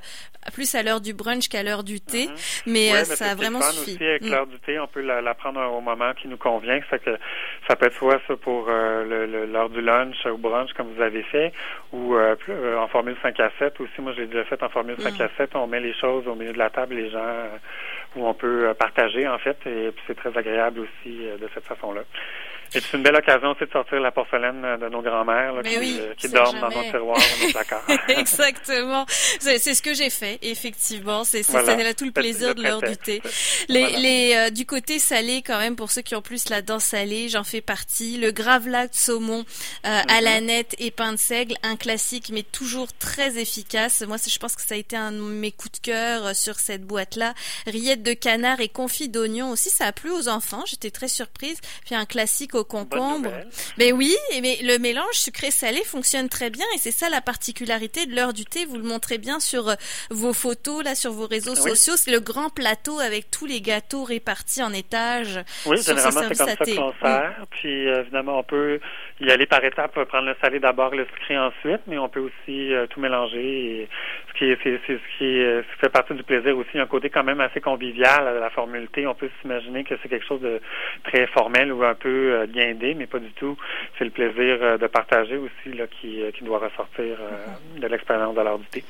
plus 0.52 0.74
à 0.76 0.84
l'heure 0.84 1.02
du 1.02 1.14
brunch 1.14 1.48
qu'à 1.50 1.64
l'heure 1.64 1.84
du 1.84 2.02
thé, 2.02 2.28
mhm. 2.28 2.34
mais, 2.66 2.79
euh, 2.94 3.04
ça 3.04 3.32
a 3.32 3.36
vraiment 3.36 3.62
suffi. 3.62 3.96
Aussi, 3.96 4.06
avec 4.06 4.22
mm. 4.24 4.30
l'heure 4.30 4.48
du 4.48 4.60
thé, 4.60 4.80
on 4.80 4.88
peut 4.88 5.02
la, 5.02 5.34
prendre 5.34 5.62
au 5.62 5.82
moment 5.82 6.14
qui 6.14 6.28
nous 6.28 6.38
convient. 6.38 6.80
Ça 6.90 6.98
que 6.98 7.18
ça 7.68 7.76
peut 7.76 7.88
être 7.88 7.96
soit 7.96 8.20
ça 8.28 8.36
pour 8.36 8.68
euh, 8.70 9.46
l'heure 9.48 9.70
du 9.70 9.82
lunch 9.82 10.26
ou 10.26 10.38
brunch 10.38 10.74
comme 10.74 10.94
vous 10.94 11.02
avez 11.02 11.24
fait, 11.24 11.52
ou 11.92 12.16
euh, 12.16 12.36
en 12.78 12.88
formule 12.88 13.16
5 13.22 13.40
à 13.40 13.52
7 13.60 13.80
aussi. 13.82 14.02
Moi, 14.02 14.14
j'ai 14.16 14.28
déjà 14.28 14.44
fait 14.46 14.62
en 14.64 14.70
formule 14.70 14.96
5 15.00 15.18
mm. 15.18 15.22
à 15.22 15.30
7. 15.38 15.56
On 15.56 15.68
met 15.68 15.80
les 15.80 15.94
choses 15.94 16.28
au 16.28 16.36
milieu 16.36 16.54
de 16.54 16.58
la 16.58 16.70
table, 16.70 16.96
les 16.96 17.10
gens 17.10 17.36
où 18.16 18.28
on 18.28 18.34
peut 18.34 18.74
partager 18.78 19.28
en 19.28 19.38
fait, 19.38 19.58
et 19.68 19.92
c'est 20.08 20.16
très 20.16 20.36
agréable 20.36 20.80
aussi 20.82 21.18
de 21.40 21.48
cette 21.54 21.66
façon-là. 21.66 22.02
Et 22.74 22.80
c'est 22.80 22.98
une 22.98 23.04
belle 23.04 23.16
occasion 23.16 23.52
aussi 23.52 23.66
de 23.66 23.72
sortir 23.72 24.00
la 24.00 24.12
porcelaine 24.12 24.62
de 24.80 24.90
nos 24.90 25.02
grands-mères 25.02 25.54
qui, 25.64 26.00
euh, 26.00 26.14
qui 26.16 26.30
dorment 26.30 26.60
dans 26.60 26.70
nos 26.70 26.84
tiroirs, 26.84 27.20
dans 27.20 27.46
nos 27.46 27.52
placards. 27.52 27.84
Exactement. 28.10 29.06
C'est 29.40 29.60
ce 29.60 29.82
que 29.82 29.94
j'ai 29.94 30.10
fait, 30.10 30.40
effectivement. 30.42 31.24
C'est 31.24 31.42
voilà. 31.50 31.94
tout 31.94 32.06
le 32.06 32.12
plaisir 32.12 32.56
de 32.56 32.64
l'heure 32.64 32.82
du 32.82 32.98
thé. 32.98 33.22
Les, 33.68 33.98
les 33.98 34.34
euh, 34.36 34.50
du 34.50 34.66
côté 34.66 35.00
salé, 35.00 35.42
quand 35.46 35.58
même, 35.60 35.76
pour 35.76 35.92
ceux 35.92 36.02
qui 36.02 36.16
ont 36.16 36.22
plus 36.22 36.50
la 36.50 36.62
dent 36.62 36.80
salée, 36.80 37.30
j'en 37.30 37.44
fais 37.44 37.62
partie. 37.62 38.18
Le 38.18 38.32
gravlac 38.32 38.92
de 38.92 38.96
saumon 38.96 39.46
euh, 39.86 40.02
à 40.08 40.22
la 40.22 40.40
mhm. 40.40 40.48
nette 40.48 40.76
et 40.80 40.92
pain 40.92 41.14
de 41.14 41.18
seigle, 41.18 41.56
un 41.64 41.76
classique, 41.76 42.30
mais 42.34 42.44
toujours 42.44 42.88
très 42.98 43.38
efficace. 43.38 44.04
Moi, 44.08 44.18
je 44.26 44.38
pense 44.38 44.56
que 44.56 44.62
ça 44.62 44.76
a 44.76 44.78
été 44.78 44.96
un 44.96 45.12
de 45.12 45.20
mes 45.20 45.52
coups 45.52 45.80
de 45.80 45.86
cœur 45.86 46.28
euh, 46.28 46.34
sur 46.34 46.60
cette 46.60 46.84
boîte-là. 46.84 47.34
Rillettes 47.68 48.04
de 48.04 48.14
canard 48.14 48.60
et 48.60 48.70
confit 48.70 49.10
d'oignon 49.10 49.52
aussi, 49.52 49.70
ça 49.70 49.86
a 49.86 49.92
plu 49.92 50.12
aux 50.12 50.28
enfants. 50.28 50.64
J'étais 50.66 50.92
très 50.92 51.08
surprise. 51.08 51.60
Puis 51.86 51.96
un 51.96 52.06
classique 52.06 52.56
au 52.60 52.64
concombre. 52.64 53.32
Mais 53.78 53.92
oui, 53.92 54.16
mais 54.42 54.60
le 54.62 54.78
mélange 54.78 55.14
sucré-salé 55.14 55.84
fonctionne 55.84 56.30
très 56.30 56.50
bien 56.50 56.66
et 56.76 56.78
c'est 56.78 56.92
ça 56.92 57.10
la 57.10 57.22
particularité 57.22 58.06
de 58.06 58.16
l'heure 58.16 58.34
du 58.34 58.46
thé. 58.46 58.66
Vous 58.66 58.78
le 58.78 58.84
montrez 58.84 59.18
bien 59.18 59.40
sur 59.40 59.70
euh, 59.70 59.76
vos 60.10 60.34
photos 60.34 60.84
là, 60.84 60.96
sur 60.96 61.12
vos 61.12 61.28
réseaux 61.28 61.56
sociaux. 61.56 61.96
C'est 61.98 62.12
le 62.12 62.20
grand 62.20 62.50
plateau 62.50 63.00
avec 63.00 63.32
tous 63.32 63.46
les 63.46 63.62
gâteaux 63.62 64.04
répartis 64.04 64.62
en 64.62 64.74
étages. 64.74 65.40
Oui, 65.66 65.82
généralement 65.82 66.22
c'est 66.22 66.38
comme 66.38 66.48
ça 66.48 66.56
qu'on 66.56 66.94
sert. 67.02 67.46
Puis 67.52 67.88
euh, 67.88 68.02
évidemment, 68.02 68.40
on 68.40 68.44
peut 68.44 68.80
y 69.22 69.32
aller 69.32 69.46
par 69.46 69.64
étapes, 69.64 70.04
prendre 70.06 70.28
le 70.28 70.36
salé 70.42 70.60
d'abord, 70.60 70.96
le 70.96 71.06
sucré 71.06 71.38
ensuite, 71.38 71.82
mais 71.88 71.98
on 71.98 72.10
peut 72.10 72.22
aussi 72.22 72.74
euh, 72.74 72.88
tout 72.88 73.00
mélanger. 73.00 73.88
ce 74.30 74.38
qui 74.38 74.46
est, 74.46 74.58
c'est, 74.64 74.80
ce 74.88 75.18
qui 75.18 75.68
fait 75.80 75.90
partie 75.90 76.14
du 76.14 76.24
plaisir 76.24 76.58
aussi. 76.58 76.70
Il 76.76 76.82
un 76.82 76.86
côté 76.86 77.10
quand 77.10 77.24
même 77.24 77.42
assez 77.42 77.62
convivial 77.62 78.28
à 78.28 78.34
la 78.34 78.50
formule 78.50 78.88
thé. 78.90 79.08
On 79.08 79.16
peut 79.16 79.30
s'imaginer 79.42 79.84
que 79.84 79.96
c'est 80.02 80.10
quelque 80.10 80.26
chose 80.26 80.42
de 80.42 80.62
très 81.04 81.28
formel 81.28 81.72
ou 81.74 81.84
un 81.84 81.96
peu 81.96 82.48
guindé, 82.48 82.94
mais 82.94 83.08
pas 83.08 83.20
du 83.20 83.32
tout. 83.32 83.58
C'est 83.98 84.06
le 84.06 84.12
plaisir 84.12 84.60
euh, 84.62 84.78
de 84.78 84.88
partager 84.88 85.38
aussi 85.38 85.78
là, 85.78 85.86
qui, 85.88 86.22
euh, 86.22 86.32
qui 86.32 86.44
doit 86.44 86.60
ressortir 86.60 87.18
euh, 87.20 87.80
de 87.80 87.88
l'expérience 87.88 88.36
de 88.36 88.42
l'heure 88.42 88.60
du 88.60 88.66
thé. 88.66 88.84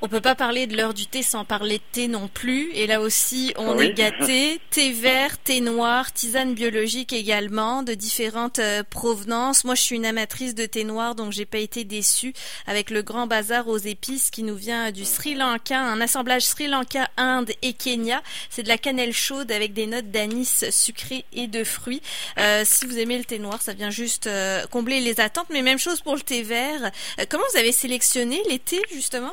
On 0.00 0.08
peut 0.08 0.20
pas 0.20 0.34
parler 0.34 0.66
de 0.66 0.76
l'heure 0.76 0.94
du 0.94 1.06
thé 1.06 1.22
sans 1.22 1.44
parler 1.44 1.78
de 1.78 1.82
thé 1.92 2.08
non 2.08 2.26
plus. 2.26 2.72
Et 2.74 2.88
là 2.88 3.00
aussi, 3.00 3.54
on 3.56 3.78
est 3.78 3.92
gâté. 3.92 4.58
thé 4.70 4.90
vert, 4.90 5.38
thé 5.38 5.60
noir, 5.60 6.12
tisane 6.12 6.54
biologique 6.54 7.12
également, 7.12 7.84
de 7.84 7.94
différentes 7.94 8.60
provenances. 8.90 9.64
Moi, 9.64 9.71
je 9.74 9.82
suis 9.82 9.96
une 9.96 10.06
amatrice 10.06 10.54
de 10.54 10.66
thé 10.66 10.84
noir, 10.84 11.14
donc 11.14 11.32
j'ai 11.32 11.46
pas 11.46 11.58
été 11.58 11.84
déçue 11.84 12.32
avec 12.66 12.90
le 12.90 13.02
grand 13.02 13.26
bazar 13.26 13.68
aux 13.68 13.78
épices 13.78 14.30
qui 14.30 14.42
nous 14.42 14.56
vient 14.56 14.90
du 14.90 15.04
Sri 15.04 15.34
Lanka, 15.34 15.80
un 15.80 16.00
assemblage 16.00 16.42
Sri 16.42 16.68
Lanka, 16.68 17.08
Inde 17.16 17.50
et 17.62 17.72
Kenya. 17.72 18.20
C'est 18.50 18.62
de 18.62 18.68
la 18.68 18.78
cannelle 18.78 19.12
chaude 19.12 19.50
avec 19.52 19.72
des 19.72 19.86
notes 19.86 20.10
d'anis 20.10 20.64
sucré 20.70 21.24
et 21.32 21.46
de 21.46 21.64
fruits. 21.64 22.02
Euh, 22.38 22.62
si 22.64 22.86
vous 22.86 22.98
aimez 22.98 23.18
le 23.18 23.24
thé 23.24 23.38
noir, 23.38 23.60
ça 23.60 23.72
vient 23.72 23.90
juste 23.90 24.26
euh, 24.26 24.62
combler 24.70 25.00
les 25.00 25.20
attentes. 25.20 25.48
Mais 25.50 25.62
même 25.62 25.78
chose 25.78 26.00
pour 26.00 26.14
le 26.14 26.20
thé 26.20 26.42
vert. 26.42 26.90
Euh, 27.18 27.24
comment 27.30 27.44
vous 27.52 27.58
avez 27.58 27.72
sélectionné 27.72 28.38
les 28.50 28.58
thés 28.58 28.82
justement? 28.92 29.32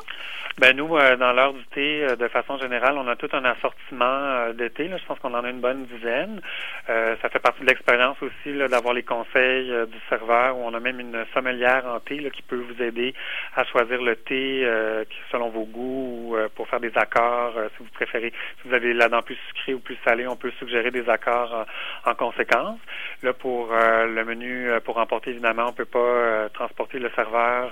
Ben 0.57 0.75
nous, 0.75 0.89
dans 0.89 1.31
l'heure 1.31 1.53
du 1.53 1.65
thé, 1.67 2.05
de 2.19 2.27
façon 2.27 2.57
générale, 2.57 2.97
on 2.97 3.07
a 3.07 3.15
tout 3.15 3.29
un 3.31 3.45
assortiment 3.45 4.51
de 4.53 4.67
thé. 4.67 4.89
Je 4.89 5.05
pense 5.05 5.17
qu'on 5.19 5.33
en 5.33 5.45
a 5.45 5.49
une 5.49 5.61
bonne 5.61 5.85
dizaine. 5.85 6.41
ça 6.85 7.29
fait 7.29 7.39
partie 7.39 7.61
de 7.61 7.67
l'expérience 7.67 8.17
aussi 8.21 8.57
d'avoir 8.69 8.93
les 8.93 9.03
conseils 9.03 9.69
du 9.87 9.97
serveur 10.29 10.57
où 10.57 10.61
on 10.63 10.73
a 10.73 10.79
même 10.79 10.99
une 10.99 11.25
sommelière 11.33 11.85
en 11.85 11.99
thé 11.99 12.29
qui 12.33 12.41
peut 12.43 12.57
vous 12.57 12.83
aider 12.83 13.13
à 13.55 13.63
choisir 13.65 14.01
le 14.01 14.15
thé 14.15 14.65
selon 15.31 15.49
vos 15.49 15.65
goûts 15.65 16.33
ou 16.33 16.37
pour 16.55 16.67
faire 16.67 16.79
des 16.79 16.95
accords 16.95 17.53
si 17.75 17.83
vous 17.83 17.89
préférez. 17.93 18.31
Si 18.61 18.67
vous 18.67 18.73
avez 18.73 18.93
la 18.93 19.09
dent 19.09 19.21
plus 19.21 19.37
sucrée 19.47 19.73
ou 19.73 19.79
plus 19.79 19.97
salée, 20.05 20.27
on 20.27 20.35
peut 20.35 20.51
suggérer 20.59 20.91
des 20.91 21.07
accords 21.09 21.65
en, 22.05 22.15
conséquence. 22.15 22.79
Là, 23.23 23.33
pour 23.33 23.71
le 23.71 24.23
menu 24.23 24.69
pour 24.83 24.97
emporter, 24.97 25.31
évidemment, 25.31 25.67
on 25.69 25.73
peut 25.73 25.85
pas 25.85 26.49
transporter 26.53 26.99
le 26.99 27.09
serveur 27.15 27.71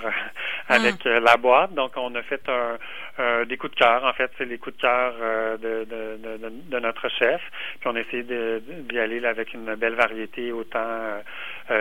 avec 0.68 1.04
la 1.04 1.36
boîte. 1.36 1.74
Donc, 1.74 1.92
on 1.96 2.14
a 2.14 2.22
fait 2.22 2.48
un, 2.48 2.78
euh, 3.20 3.44
des 3.44 3.56
coups 3.56 3.74
de 3.74 3.78
cœur. 3.80 4.04
En 4.04 4.12
fait, 4.12 4.30
c'est 4.38 4.44
les 4.44 4.58
coups 4.58 4.76
de 4.76 4.80
cœur 4.80 5.12
euh, 5.20 5.56
de, 5.56 5.84
de, 5.84 6.50
de, 6.70 6.78
notre 6.78 7.08
chef. 7.08 7.40
Puis 7.80 7.88
on 7.88 7.96
a 7.96 8.00
essayé 8.00 8.22
d'y 8.22 8.98
aller 8.98 9.24
avec 9.26 9.54
une 9.54 9.74
belle 9.74 9.94
variété, 9.94 10.52
autant 10.52 10.78
euh, 10.78 11.20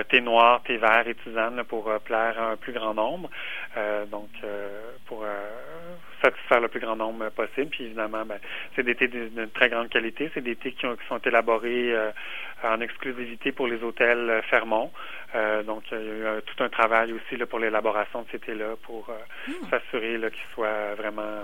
thé 0.10 0.22
noir, 0.22 0.62
thé 0.63 0.77
vert 0.77 1.08
et 1.08 1.15
tisane 1.15 1.63
pour 1.63 1.91
plaire 2.01 2.39
à 2.39 2.51
un 2.51 2.56
plus 2.58 2.74
grand 2.74 2.94
nombre. 2.94 3.29
donc, 4.12 4.29
pour 5.06 5.25
satisfaire 6.22 6.60
le 6.60 6.67
plus 6.67 6.79
grand 6.79 6.96
nombre 6.96 7.29
possible. 7.29 7.70
Puis 7.70 7.86
évidemment, 7.86 8.25
ben, 8.25 8.39
c'est 8.75 8.84
des 8.84 8.96
thés 8.96 9.08
d'une 9.08 9.50
très 9.50 9.70
grande 9.70 9.89
qualité. 9.89 10.29
C'est 10.34 10.41
des 10.41 10.56
thés 10.56 10.72
qui, 10.72 10.86
sont 11.08 11.20
élaborés 11.20 11.94
en 12.63 12.82
exclusivité 12.82 13.51
pour 13.51 13.67
les 13.67 13.82
hôtels 13.84 14.41
Fermont. 14.50 14.91
donc, 15.65 15.84
il 15.91 15.98
y 15.98 16.25
a 16.25 16.38
eu 16.38 16.41
tout 16.41 16.63
un 16.63 16.70
travail 16.70 17.13
aussi 17.13 17.38
là, 17.38 17.46
pour 17.46 17.60
l'élaboration 17.60 18.24
de 18.24 18.27
ces 18.32 18.39
thés-là 18.39 18.75
pour 18.84 19.10
hmm. 19.48 19.70
s'assurer 19.70 20.20
qu'ils 20.32 20.53
soient 20.53 20.96
vraiment 20.96 21.44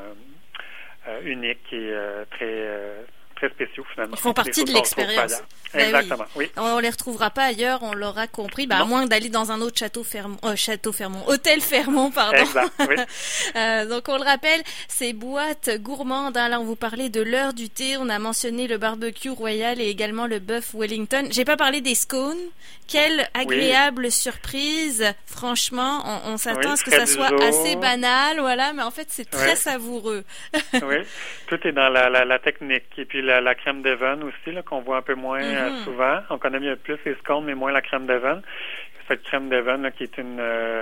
euh, 1.06 1.20
uniques 1.26 1.74
et 1.74 1.90
euh, 1.92 2.24
très 2.32 3.06
très 3.44 3.66
spéciaux 3.66 3.86
finalement. 3.94 4.16
Ils 4.18 4.22
font 4.22 4.34
partie 4.34 4.64
de 4.64 4.72
l'expérience. 4.72 5.42
Ben 5.74 5.86
Exactement, 5.88 6.26
oui. 6.36 6.52
On 6.56 6.78
les 6.78 6.90
retrouvera 6.90 7.32
pas 7.32 7.46
ailleurs, 7.46 7.82
on 7.82 7.94
l'aura 7.94 8.28
compris, 8.28 8.68
bah, 8.68 8.78
à 8.78 8.86
moins 8.86 9.08
d'aller 9.08 9.30
dans 9.30 9.52
un 9.52 9.60
autre 9.60 9.78
château 9.78 10.04
Fermont, 10.04 10.38
euh, 10.46 10.56
château 10.56 10.92
Fermont, 10.92 11.24
hôtel 11.28 11.62
Fermont, 11.62 12.12
pardon. 12.12 12.38
Exact, 12.38 12.72
oui. 12.88 12.96
euh, 13.56 13.86
donc 13.88 14.08
on 14.08 14.18
le 14.18 14.24
rappelle, 14.24 14.62
ces 14.88 15.14
boîtes 15.14 15.72
gourmandes, 15.82 16.38
hein, 16.38 16.50
là 16.50 16.60
on 16.60 16.64
vous 16.64 16.76
parlait 16.76 17.10
de 17.10 17.22
l'heure 17.22 17.54
du 17.54 17.70
thé, 17.70 17.98
on 17.98 18.08
a 18.10 18.20
mentionné 18.20 18.68
le 18.68 18.78
barbecue 18.78 19.32
royal 19.32 19.82
et 19.82 19.88
également 19.90 20.28
le 20.28 20.38
bœuf 20.38 20.76
Wellington. 20.76 21.28
J'ai 21.32 21.46
pas 21.46 21.58
parlé 21.58 21.82
des 21.82 21.96
scones. 21.96 22.38
Quelle 22.86 23.28
agréable 23.34 24.12
surprise. 24.12 25.06
Franchement, 25.26 26.04
on, 26.06 26.34
on 26.34 26.38
s'attend 26.38 26.72
à 26.72 26.76
ce 26.76 26.84
que 26.84 26.92
ça 26.92 27.06
soit 27.06 27.32
assez 27.42 27.78
banal, 27.78 28.40
voilà, 28.40 28.74
mais 28.74 28.84
en 28.84 28.92
fait 28.92 29.08
c'est 29.10 29.28
très 29.30 29.56
savoureux. 29.56 30.24
oui, 30.74 30.98
tout 31.48 31.60
est 31.66 31.72
dans 31.72 31.90
la, 31.90 32.10
la, 32.10 32.26
la 32.26 32.40
technique 32.40 32.84
et 32.98 33.06
puis 33.06 33.22
la, 33.22 33.33
crème 33.56 33.82
d'Evan 33.82 34.24
aussi, 34.24 34.56
qu'on 34.66 34.82
voit 34.82 34.98
un 34.98 35.02
peu 35.02 35.16
moins 35.16 35.42
euh, 35.42 35.70
mm-hmm. 35.70 35.84
souvent. 35.84 36.20
On 36.30 36.38
connaît 36.38 36.60
mieux 36.60 36.76
plus 36.76 36.98
les 37.06 37.16
scones, 37.16 37.46
mais 37.46 37.56
moins 37.56 37.72
la 37.72 37.82
crème 37.82 38.06
d'Evan. 38.06 38.42
Cette 39.08 39.24
crème 39.24 39.50
d'Evan 39.50 39.92
qui 39.92 40.04
est 40.04 40.18
une 40.18 40.40
euh, 40.40 40.82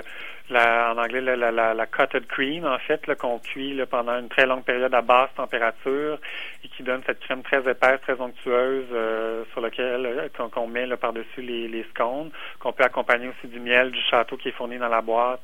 la, 0.50 0.92
en 0.92 0.98
anglais, 0.98 1.20
la, 1.20 1.50
la, 1.50 1.74
la, 1.74 1.86
cotted 1.86 2.26
cream, 2.26 2.64
en 2.64 2.78
fait, 2.78 3.02
qu'on 3.16 3.38
cuit 3.38 3.74
là, 3.74 3.86
pendant 3.86 4.18
une 4.18 4.28
très 4.28 4.46
longue 4.46 4.64
période 4.64 4.92
à 4.94 5.02
basse 5.02 5.30
température 5.36 6.18
et 6.64 6.68
qui 6.68 6.82
donne 6.82 7.02
cette 7.06 7.20
crème 7.20 7.42
très 7.42 7.58
épaisse, 7.68 8.00
très 8.02 8.20
onctueuse 8.20 8.86
euh, 8.92 9.44
sur 9.52 9.60
laquelle 9.60 10.06
euh, 10.06 10.48
qu'on 10.48 10.66
met 10.66 10.86
par-dessus 10.96 11.42
les, 11.42 11.68
les 11.68 11.84
scones, 11.90 12.30
qu'on 12.58 12.72
peut 12.72 12.84
accompagner 12.84 13.28
aussi 13.28 13.46
du 13.48 13.60
miel 13.60 13.90
du 13.90 14.00
château 14.10 14.36
qui 14.36 14.48
est 14.48 14.52
fourni 14.52 14.78
dans 14.78 14.88
la 14.88 15.00
boîte 15.00 15.42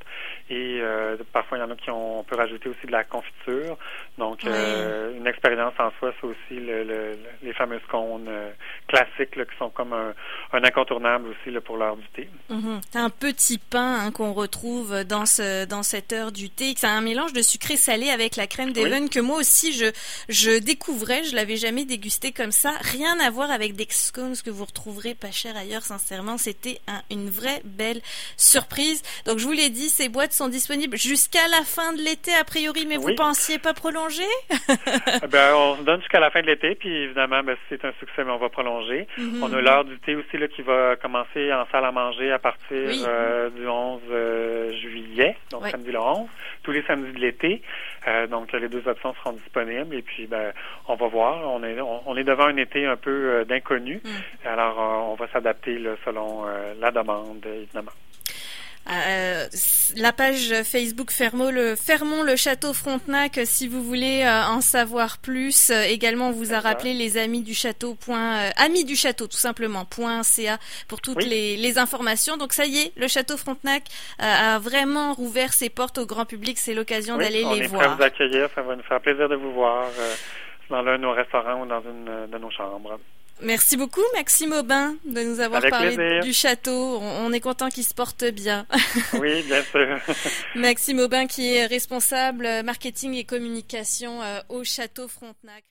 et 0.51 0.81
euh, 0.83 1.17
parfois 1.33 1.59
il 1.59 1.61
y 1.61 1.65
en 1.65 1.71
a 1.71 1.77
qui 1.77 1.91
ont, 1.91 2.21
on 2.21 2.25
peut 2.25 2.37
rajouter 2.37 2.69
aussi 2.69 2.87
de 2.87 2.93
la 2.93 3.05
confiture. 3.05 3.77
Donc 4.17 4.43
une 4.43 5.27
expérience 5.27 5.75
en 5.79 5.91
soi, 5.99 6.13
c'est 6.21 6.27
aussi 6.27 6.61
le, 6.61 7.17
les 7.43 7.53
fameux 7.53 7.81
scones 7.87 8.29
classiques 8.89 9.31
qui 9.31 9.57
sont 9.59 9.71
comme 9.71 9.93
un, 9.93 10.13
un 10.53 10.65
incontournable 10.65 11.29
aussi 11.29 11.51
là, 11.51 11.61
pour 11.61 11.77
l'heure 11.77 11.97
du 11.97 12.07
thé. 12.09 12.29
Un 12.95 13.11
petit 13.11 13.59
pain 13.59 14.01
hein, 14.01 14.13
qu'on 14.13 14.33
retrouve 14.33 14.88
dans 15.05 15.27
ce 15.27 15.65
dans 15.65 15.83
cette 15.83 16.13
heure 16.13 16.33
du 16.33 16.51
thé. 16.51 16.75
C'est 16.77 16.87
un 16.87 17.01
mélange 17.01 17.33
de 17.33 17.43
sucré 17.43 17.77
salé 17.77 18.11
avec 18.11 18.37
la 18.37 18.47
crème 18.47 18.73
d'Even 18.73 19.09
que 19.09 19.21
moi 19.21 19.39
aussi 19.39 19.73
je 19.73 19.87
je 20.29 20.59
découvrais. 20.59 21.25
Je 21.25 21.35
l'avais 21.35 21.57
jamais 21.57 21.85
dégusté 21.85 22.33
comme 22.33 22.53
ça. 22.53 22.73
Rien 22.81 23.19
à 23.21 23.31
voir 23.31 23.51
avec 23.51 23.75
des 23.75 23.87
scones 23.89 24.35
que 24.45 24.51
vous 24.51 24.65
retrouverez 24.65 25.15
pas 25.15 25.31
cher 25.31 25.57
ailleurs. 25.57 25.83
Sincèrement, 25.83 26.39
c'était 26.39 26.79
une 27.11 27.31
vraie 27.31 27.61
belle 27.65 28.01
surprise. 28.37 29.03
Donc 29.27 29.39
je 29.39 29.45
vous 29.45 29.53
l'ai 29.53 29.71
dit, 29.71 29.89
ces 29.89 30.09
boîtes 30.09 30.33
sont 30.33 30.49
disponibles 30.49 30.97
jusqu'à 30.97 31.47
la 31.49 31.63
fin 31.65 31.93
de 31.93 32.03
l'été 32.03 32.33
a 32.35 32.45
priori, 32.45 32.87
mais 32.87 32.97
vous 32.97 33.15
pensiez 33.15 33.59
pas 33.59 33.75
prolonger? 33.75 34.23
Eh 35.23 35.27
ben, 35.27 35.55
on 35.55 35.83
donne 35.83 36.01
jusqu'à 36.01 36.21
la 36.21 36.31
fin 36.31 36.43
de 36.43 36.47
l'été, 36.47 36.75
puis 36.75 36.95
évidemment, 36.95 37.43
ben, 37.43 37.57
c'est 37.69 37.85
un 37.85 37.93
succès, 37.99 38.25
mais 38.25 38.31
on 38.31 38.39
va 38.39 38.49
prolonger. 38.49 39.07
Mm-hmm. 39.19 39.43
On 39.43 39.53
a 39.53 39.61
l'heure 39.61 39.85
du 39.85 39.99
thé 40.01 40.15
aussi 40.15 40.37
là 40.37 40.49
qui 40.49 40.63
va 40.63 40.97
commencer 40.97 41.53
en 41.53 41.67
salle 41.73 41.85
à 41.85 41.93
manger 41.93 42.31
à 42.31 42.39
partir 42.39 42.67
euh, 42.71 43.51
du 43.51 43.67
11 43.67 44.01
juillet, 44.79 45.37
donc 45.51 45.67
samedi 45.69 45.93
le 45.93 46.01
11, 46.01 46.29
tous 46.63 46.73
les 46.73 46.83
samedis 46.83 47.13
de 47.13 47.19
l'été. 47.19 47.63
Euh, 48.07 48.27
donc 48.27 48.53
les 48.53 48.69
deux 48.69 48.87
options 48.87 49.15
seront 49.15 49.33
disponibles 49.33 49.95
et 49.95 50.03
puis 50.03 50.27
ben 50.27 50.53
on 50.87 50.95
va 50.95 51.09
voir. 51.09 51.51
On 51.51 51.63
est 51.63 51.81
on, 51.81 52.17
est 52.17 52.25
devant 52.25 52.47
un 52.47 52.57
été 52.57 52.87
un 52.87 52.97
peu 52.97 53.11
euh, 53.11 53.45
d'inconnu. 53.45 54.01
Mm. 54.05 54.49
Alors 54.49 54.81
euh, 54.81 55.13
on 55.13 55.15
va 55.15 55.29
s'adapter 55.29 55.79
selon 56.05 56.45
la 56.81 56.91
demande 56.91 57.45
évidemment. 57.47 57.93
Euh, 58.91 59.47
la 59.97 60.13
page 60.13 60.55
Facebook 60.65 61.11
Fermont 61.11 61.51
le, 61.51 61.77
Fermont 61.77 62.23
le 62.23 62.37
Château 62.37 62.73
Frontenac 62.73 63.39
si 63.45 63.69
vous 63.69 63.83
voulez 63.83 64.23
euh, 64.25 64.45
en 64.45 64.61
savoir 64.63 65.19
plus. 65.19 65.71
Euh, 65.71 65.83
également, 65.83 66.29
on 66.29 66.33
vous 66.33 66.55
a 66.55 66.61
rappelé 66.61 66.95
les 66.95 67.19
amis 67.19 67.43
du 67.43 67.53
château. 67.53 67.95
Point, 67.95 68.51
amis 68.57 68.85
du 68.85 68.97
château 68.97 69.27
tout 69.27 69.37
simplement. 69.37 69.85
Point 69.85 70.23
.ca 70.23 70.59
pour 70.89 71.03
toutes 71.03 71.23
les, 71.23 71.57
les, 71.57 71.79
informations. 71.79 72.39
Donc 72.39 72.55
ça 72.55 72.65
y 72.65 72.79
est, 72.79 72.93
le 72.97 73.09
Château 73.09 73.37
Frontenac 73.37 73.85
a 74.19 74.59
vraiment 74.59 75.13
rouvert 75.13 75.53
ses 75.53 75.69
portes 75.69 75.99
au 75.99 76.07
grand 76.07 76.25
public. 76.25 76.59
C'est 76.59 76.75
l'occasion 76.75 77.19
d'aller 77.19 77.45
les 77.45 77.45
voir. 77.45 77.53
On 77.53 77.63
est 77.63 77.69
prêt 77.69 77.85
à 77.85 77.95
vous 77.95 78.03
accueillir. 78.03 78.49
Ça 78.55 78.63
va 78.63 78.75
nous 78.75 78.83
faire 78.83 79.01
plaisir 79.01 79.29
de 79.29 79.37
vous 79.37 79.53
voir 79.53 79.89
dans 80.71 80.83
l'un 80.83 80.97
de 80.97 81.03
nos 81.03 81.13
restaurants 81.13 81.63
ou 81.63 81.67
dans 81.67 81.83
une 81.83 82.31
de 82.31 82.39
nos 82.39 82.51
chambres. 82.51 82.99
Merci 83.41 83.77
beaucoup 83.77 84.03
Maxime 84.15 84.53
Aubin 84.53 84.97
de 85.05 85.23
nous 85.23 85.41
avoir 85.41 85.63
parlé 85.69 86.21
du 86.21 86.33
château. 86.33 86.99
On 87.01 87.33
est 87.33 87.41
content 87.41 87.69
qu'il 87.69 87.85
se 87.85 87.95
porte 87.95 88.25
bien. 88.25 88.67
Oui, 89.21 89.43
bien 89.43 89.63
sûr. 89.63 89.99
Maxime 90.55 91.01
Aubin 91.01 91.27
qui 91.27 91.55
est 91.55 91.67
responsable 91.67 92.49
marketing 92.65 93.15
et 93.15 93.25
communication 93.25 94.23
euh, 94.23 94.41
au 94.49 94.65
château 94.65 95.09
Frontenac. 95.09 95.65